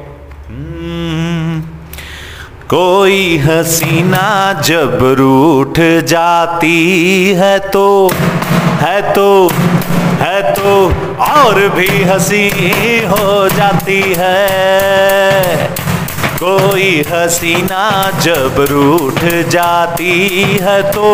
[2.69, 7.85] कोई हसीना जब रूठ जाती है तो
[8.81, 9.27] है तो
[10.21, 10.75] है तो
[11.25, 12.47] और भी हसी
[13.05, 15.80] हो जाती है।
[16.43, 17.87] कोई हसीना
[18.19, 20.13] जब रूठ जाती
[20.61, 21.09] है तो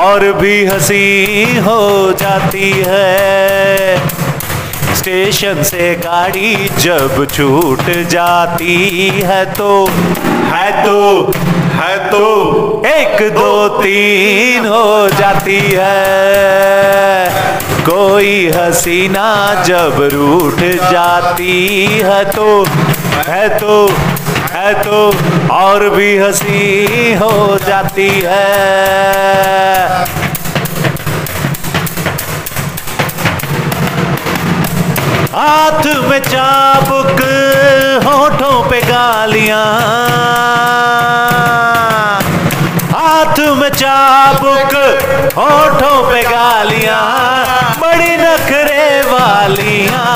[0.00, 3.96] और भी हसी हो जाती है।
[4.96, 8.76] स्टेशन से गाड़ी जब छूट जाती
[9.24, 9.70] है तो
[10.52, 11.00] है तो
[11.74, 12.22] है तो
[12.86, 17.28] एक दो तीन हो जाती है।
[17.84, 19.28] कोई हसीना
[19.64, 21.60] जब रूठ जाती
[22.04, 22.48] है तो
[23.28, 23.76] है तो
[24.62, 24.98] है तो
[25.52, 28.42] और भी हँसी हो जाती है।
[35.32, 37.22] हाथ में चाबुक,
[38.04, 39.64] होठों पे गालियाँ।
[42.92, 44.76] हाथ में चाबुक,
[45.38, 47.02] होठों पे गालियाँ।
[47.80, 50.06] बड़ी नखरे वालियाँ,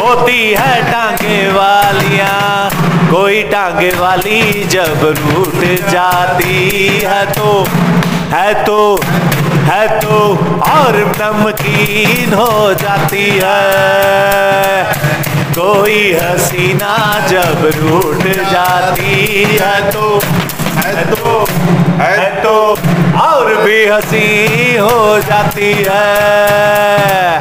[0.00, 2.77] होती है टांगे वालियाँ।
[3.10, 7.52] कोई टांगे वाली जब रूठ जाती है तो
[8.32, 8.80] है तो
[9.68, 10.18] है तो
[10.70, 14.84] और नमकीन हो जाती है।
[15.58, 16.96] कोई हसीना
[17.28, 20.20] जब रूठ जाती है तो
[20.76, 21.46] है तो
[21.98, 22.56] है तो
[23.20, 27.40] और भी हसी हो जाती है।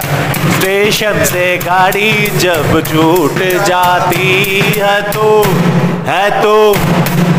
[0.51, 5.29] स्टेशन से गाड़ी जब छूट जाती है तो
[6.07, 6.55] है तो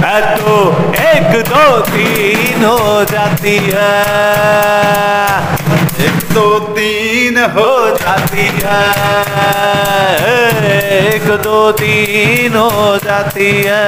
[0.05, 0.55] है तो
[1.03, 3.95] एक दो तीन हो जाती है।
[6.07, 8.83] एक दो तीन हो जाती है।
[11.15, 13.87] एक दो तीन हो जाती है।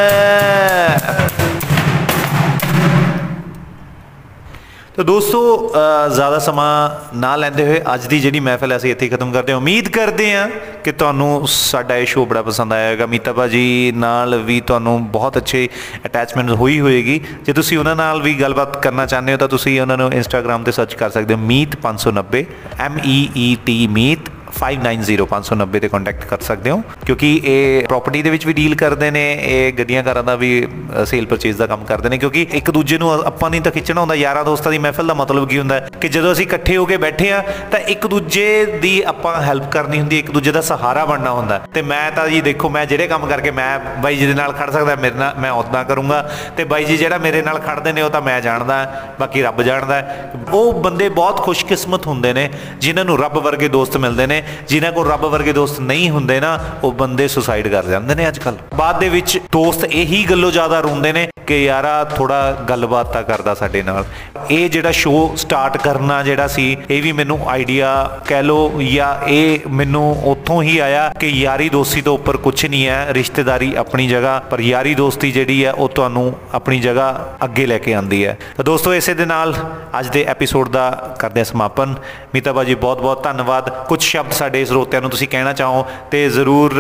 [4.96, 9.06] ਤਾਂ ਦੋਸਤੋ ਅ, ਜ਼ਿਆਦਾ ਸਮਾਂ ਨਾ ਲੈਂਦੇ ਹੋਏ ਅੱਜ ਦੀ ਜਿਹੜੀ ਮਹਿਫਲ ਹੈ ਅਸੀਂ ਇੱਥੇ
[9.06, 10.48] ਹੀ ਖਤਮ ਕਰਦੇ ਹਾਂ। ਉਮੀਦ ਕਰਦੇ ਹਾਂ
[10.84, 15.68] ਕਿ ਤੁਹਾਨੂੰ ਸਾਡਾ ਇਹ ਸ਼ੋਅ ਬੜਾ ਪਸੰਦ ਆਏਗਾ ਮੀਤਾ ਭਾਜੀ ਨਾਲ ਵੀ ਤੁਹਾਨੂੰ ਬਹੁਤ ਅੱਛੇ
[16.06, 19.96] ਅਟੈਚਮੈਂਟ ਹੋਈ ਹੋਏਗੀ। ਜੇ ਤੁਸੀਂ ਉਹਨਾਂ ਨਾਲ ਵੀ ਗੱਲਬਾਤ ਕਰਨਾ ਚਾਹੁੰਦੇ ਹੋ ਤਾਂ ਤੁਸੀਂ ਉਹਨਾਂ
[19.96, 22.44] ਨੂੰ ਇੰਸਟਾਗ੍ਰam ਤੇ ਸਰਚ ਕਰ ਸਕਦੇ ਹੋ। ਮੀਤ 590
[22.88, 28.30] M E E T ਮੀਤ 590590 ਤੇ ਕੰਟੈਕਟ ਕਰ ਸਕਦੇ ਹੋ। ਕਿਉਂਕਿ ਇਹ ਪ੍ਰਾਪਰਟੀ ਦੇ
[28.30, 30.68] ਵਿੱਚ ਵੀ ਡੀਲ ਕਰਦੇ ਨੇ, ਇਹ ਗੱਡੀਆਂ ਕਾਰਾਂ ਦਾ ਵੀ
[31.06, 34.14] ਸੇਲ ਪਰਚੇਸ ਦਾ ਕੰਮ ਕਰਦੇ ਨੇ। ਕਿਉਂਕਿ ਇੱਕ ਦੂਜੇ ਨੂੰ ਆਪਾਂ ਨਹੀਂ ਤਾਂ ਖਿੱਚਣਾ ਹੁੰਦਾ।
[34.14, 35.88] ਯਾਰਾਂ ਦੋਸਤਾਂ ਦੀ ਮਹਿਫਿਲ ਦਾ ਮਤਲਬ ਕੀ ਹੁੰਦਾ ਹੈ?
[36.00, 40.00] ਕਿ ਜਦੋਂ ਅਸੀਂ ਇਕੱਠੇ ਹੋ ਕੇ ਬੈਠੇ ਆ ਤਾਂ ਇੱਕ ਦੂਜੇ ਦੀ ਆਪਾਂ ਹੈਲਪ ਕਰਨੀ
[40.00, 42.86] ਹੁੰਦੀ ਹੈ। ਇੱਕ ਦੂਜੇ ਦਾ ਸਹਾਰਾ ਬਣਨਾ ਹੁੰਦਾ ਹੈ। ਤੇ ਮੈਂ ਤਾਂ ਜੀ ਦੇਖੋ, ਮੈਂ
[42.86, 46.30] ਜਿਹੜੇ ਕੰਮ ਕਰਕੇ ਮੈਂ ਬਾਈ ਜੀ ਦੇ ਨਾਲ ਖੜ ਸਕਦਾ, ਮੇਰੇ ਨਾਲ ਮੈਂ ਉਦਾਂ ਕਰੂੰਗਾ।
[46.56, 49.94] ਤੇ ਬਾਈ ਜੀ ਜਿਹੜਾ ਮੇਰੇ ਨਾਲ ਖੜਦੇ ਨੇ, ਉਹ ਤਾਂ ਮੈਂ ਜਾਣਦਾ ਬਾਕੀ ਰੱਬ ਜਾਣਦਾ
[49.94, 54.92] ਹੈ। ਉਹ ਬੰਦੇ ਬਹੁਤ ਖੁਸ਼ਕਿਸਮਤ ਹੁੰਦੇ ਨੇ, ਜਿਨ੍ਹਾਂ ਨੂੰ ਰੱਬ ਵਰਗੇ ਦੋਸਤ ਮਿਲਦੇ ਨੇ। ਜਿਨ੍ਹਾਂ
[54.92, 58.56] ਕੋਲ ਰੱਬ ਵਰਗੇ ਦੋਸਤ ਨਹੀਂ ਹੁੰਦੇ ਨਾ, ਉਹ ਬੰਦੇ ਸੁਸਾਈਡ ਕਰ ਜਾਂਦੇ ਨੇ ਅੱਜ ਕੱਲ
[58.76, 63.54] ਬਾਅਦ ਦੇ ਵਿੱਚ ਦੋਸਤ ਇਹੀ ਗੱਲੋਂ ਜ਼ਿਆਦਾ ਰੋਂਦੇ ਨੇ ਕਿ ਯਾਰਾ ਥੋੜਾ ਗੱਲਬਾਤ ਤਾਂ ਕਰਦਾ
[63.54, 64.04] ਸਾਡੇ ਨਾਲ।
[64.50, 69.60] ਇਹ ਜਿਹੜਾ ਸ਼ੋਅ ਸਟਾਰਟ ਕਰਨਾ ਜਿਹੜਾ ਸੀ, ਇਹ ਵੀ ਮੈਨੂੰ ਆਈਡੀਆ ਕਹਿ ਲੋ ਜਾਂ ਇਹ
[69.68, 74.38] ਮੈਨੂੰ ਉੱਥੋਂ ਹੀ ਆਇਆ ਕਿ ਯਾਰੀ ਦੋਸਤੀ ਤੋਂ ਉੱਪਰ ਕੁਝ ਨਹੀਂ ਹੈ, ਰਿਸ਼ਤੇਦਾਰੀ ਆਪਣੀ ਜਗ੍ਹਾ,
[74.50, 78.64] ਪਰ ਯਾਰੀ ਦੋਸਤੀ ਜਿਹੜੀ ਹੈ, ਉਹ ਤੁਹਾਨੂੰ ਆਪਣੀ ਜਗ੍ਹਾ ਅੱਗੇ ਲੈ ਕੇ ਆਂਦੀ ਹੈ। ਤਾਂ
[78.64, 79.54] ਦੋਸਤੋ, ਇਸੇ ਦੇ ਨਾਲ
[79.98, 81.94] ਅੱਜ ਦੇ ਐਪੀਸੋਡ ਦਾ ਕਰਦੇ ਹਾਂ ਸਮਾਪਨ।
[82.34, 86.72] ਮੀਤਾ ਬਾਜੀ ਬਹੁਤ ਬਹੁਤ ਧੰਨਵਾਦ। ਕੁਝ ਸ਼ਬਦ ਸਾਡੇ ਸਰੋਤਿਆਂ ਨੂੰ ਤੁਸੀਂ ਕਹਿਣਾ ਚਾਹੋ ਤੇ ਜ਼ਰੂਰ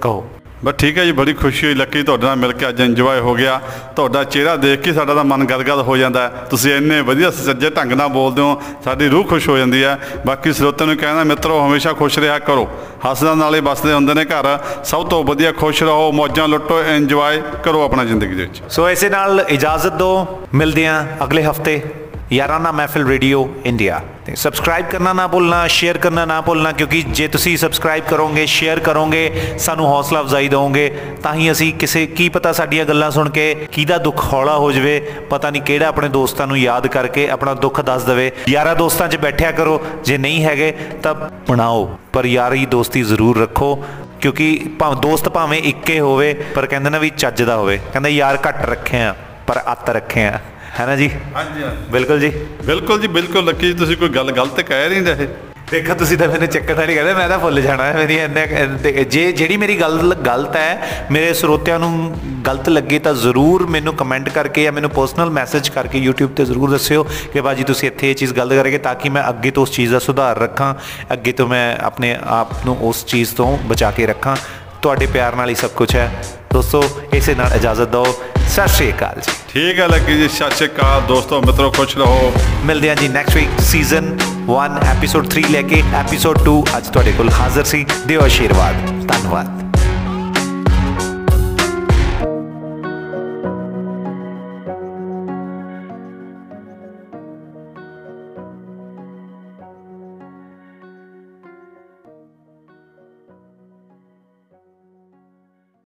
[0.00, 0.28] ਕਹੋ।
[0.64, 3.34] ਬਸ ਠੀਕ ਹੈ ਜੀ ਬੜੀ ਖੁਸ਼ੀ ਹੋਈ ਲੱਕੀ ਤੁਹਾਡੇ ਨਾਲ ਮਿਲ ਕੇ ਅੱਜ ਇੰਜੋਏ ਹੋ
[3.34, 3.60] ਗਿਆ।
[3.96, 7.92] ਤੁਹਾਡਾ ਚਿਹਰਾ ਦੇਖ ਕੇ ਸਾਡਾ ਤਾਂ ਮਨ ਗਦਗਦ ਹੋ ਜਾਂਦਾ। ਤੁਸੀਂ ਇੰਨੇ ਵਧੀਆ ਸੱਜੇ ਢੰਗ
[7.92, 11.92] ਨਾਲ ਬੋਲਦੇ ਹੋ ਸਾਡੀ ਰੂਹ ਖੁਸ਼ ਹੋ ਜਾਂਦੀ ਹੈ। ਬਾਕੀ ਸਰੋਤਿਆਂ ਨੂੰ ਕਹਿਣਾ ਮਿੱਤਰੋ ਹਮੇਸ਼ਾ
[11.92, 12.66] ਖੁਸ਼ ਰਿਹਾ ਕਰੋ।
[13.10, 17.82] ਹੱਸਦਾ ਨਾਲੇ ਬਸਦੇ ਹੁੰਦੇ ਨੇ ਘਰ। ਸਭ ਤੋਂ ਵਧੀਆ ਖੁਸ਼ ਰਹੋ ਮੌਜਾਂ ਲੁੱਟੋ ਇੰਜੋਏ ਕਰੋ
[17.82, 21.80] ਆਪਣਾ ਜ਼ਿੰਦਗੀ ਦੇ ਵਿੱਚ। ਸੋ ਇਸੇ ਨਾਲ ਇਜਾਜ਼ਤ ਦਿਓ। ਮਿਲਦੇ ਹਾਂ ਅਗਲੇ ਹਫ਼ਤੇ।
[22.32, 27.28] ਯਾਰਾਨਾ ਮਹਿਫਿਲ ਰੇਡੀਓ ਇੰਡੀਆ ਤੇ ਸਬਸਕ੍ਰਾਈਬ ਕਰਨਾ ਨਾ ਭੁੱਲਣਾ ਸ਼ੇਅਰ ਕਰਨਾ ਨਾ ਭੁੱਲਣਾ, ਕਿਉਂਕਿ ਜੇ
[27.28, 30.88] ਤੁਸੀਂ ਸਬਸਕ੍ਰਾਈਬ ਕਰੋਗੇ ਸ਼ੇਅਰ ਕਰੋਗੇ, ਸਾਨੂੰ ਹੌਸਲਾ ਅਫਜ਼ਾਈ ਦਿਓਗੇ
[31.22, 34.98] ਤਾਂ ਹੀ ਅਸੀਂ ਕਿਸੇ, ਕੀ ਪਤਾ ਸਾਡੀਆਂ ਗੱਲਾਂ ਸੁਣ ਕੇ ਕਿਹਦਾ ਦੁੱਖ ਹੌਲਾ ਹੋ ਜਾਵੇ,
[35.30, 39.16] ਪਤਾ ਨਹੀਂ ਕਿਹੜਾ ਆਪਣੇ ਦੋਸਤਾਂ ਨੂੰ ਯਾਦ ਕਰਕੇ ਆਪਣਾ ਦੁੱਖ ਦੱਸ ਦੇਵੇ। ਯਾਰਾ ਦੋਸਤਾਂ 'ਚ
[39.16, 41.14] ਬੈਠਿਆ ਕਰੋ, ਜੇ ਨਹੀਂ ਹੈਗੇ, ਤਾਂ
[41.48, 43.74] ਬਣਾਓ, ਪਰ ਯਾਰੀ ਦੋਸਤੀ ਜ਼ਰੂਰ ਰੱਖੋ,
[44.20, 48.38] ਕਿਉਂਕਿ ਭਾਵੇਂ, ਦੋਸਤ ਭਾਵੇਂ ਇੱਕੇ ਹੋਵੇ, ਪਰ ਕਹਿੰਦੇ ਨਾ ਵੀ ਚੱਜ ਦਾ ਹੋਵੇ। ਕਹਿੰਦੇ ਯਾਰ
[48.48, 49.14] ਘੱਟ ਰੱਖੇ ਆ,
[49.46, 50.38] ਪਰ ਅੱਤ ਰੱਖੇ ਆ।
[50.80, 51.10] ਹੈ ਨਾ ਜੀ?
[51.34, 52.28] ਹਾਂਜੀ ਬਿਲਕੁਲ ਜੀ।
[52.66, 55.28] ਬਿਲਕੁਲ ਜੀ ਬਿਲਕੁਲ। ਲੱਕੀ ਜੀ ਤੁਸੀਂ ਕੋਈ ਗੱਲ ਗਲਤ ਕਹਿ ਨਹੀਂ ਰਹੇ
[55.70, 59.32] ਦੇਖੋ ਤੁਸੀਂ ਤਾਂ ਮੈਨੂੰ ਚੱਕਰ ਨਹੀਂ ਕਹਿੰਦੇ ਮੈਂ ਤਾਂ ਭੁੱਲ ਜਾਣਾ ਹੈ। ਮੇਰੀ ਇੰਨੇ ਜੇ
[59.32, 61.90] ਜਿਹੜੀ ਮੇਰੀ ਗੱਲ ਗਲਤ ਹੈ ਮੇਰੇ ਸਰੋਤਿਆਂ ਨੂੰ
[62.46, 66.70] ਗਲਤ ਲੱਗੇ ਤਾਂ ਜ਼ਰੂਰ ਮੈਨੂੰ ਕਮੈਂਟ ਕਰਕੇ ਜਾਂ ਮੈਨੂੰ ਪਰਸਨਲ ਮੈਸੇਜ ਕਰਕੇ YouTube ਤੇ ਜ਼ਰੂਰ
[66.70, 69.72] ਦੱਸਿਓ ਕਿ ਬਾਜੀ ਤੁਸੀਂ ਇੱਥੇ ਇਹ ਚੀਜ਼ ਗਲਤ ਕਰਕੇ ਤਾਂ ਕਿ ਮੈਂ ਅੱਗੇ ਤੋਂ ਉਸ
[69.72, 70.74] ਚੀਜ਼ ਦਾ ਸੁਧਾਰ ਰੱਖਾਂ
[71.12, 74.36] ਅੱਗੇ ਤੋਂ ਮੈਂ ਆਪਣੇ ਆਪ ਨੂੰ ਉਸ ਚੀਜ਼ ਤੋਂ ਬਚਾ ਕੇ ਰੱਖਾਂ।
[74.82, 78.04] ਤੁਹਾਡੇ ਪਿਆਰ ਨਾਲ ਹੀ ਸਭ ਕੁਝ ਹੈ। ਦੋਸਤੋ ਇਸੇ ਨਾਲ ਇਜਾਜ਼ਤ ਦਿਓ।
[78.48, 82.32] ਸਤਿ ਸ਼੍ਰੀ ਅਕਾਲ ਜੀ। ਠੀਕ ਹੈ ਲੱਕੀ ਜੀ ਸਤਿ ਸ਼੍ਰੀ ਅਕਾਲ। ਦੋਸਤੋ ਮਿੱਤਰੋ ਖੁਸ਼ ਰਹੋ।
[82.64, 84.16] ਮਿਲਦੇ ਹਾਂ ਜੀ ਨੈਕਸਟ ਵੀਕ ਸੀਜ਼ਨ
[84.48, 88.74] 1 ਐਪੀਸੋਡ 3 ਲੈ ਕੇ। ਐਪੀਸੋਡ 2 ਅੱਜ ਤੁਹਾਡੇ ਕੋਲ ਹਾਜ਼ਰ ਸੀ। ਦਿਓ ਆਸ਼ੀਰਵਾਦ
[89.08, 89.57] ਧੰਨਵਾਦ।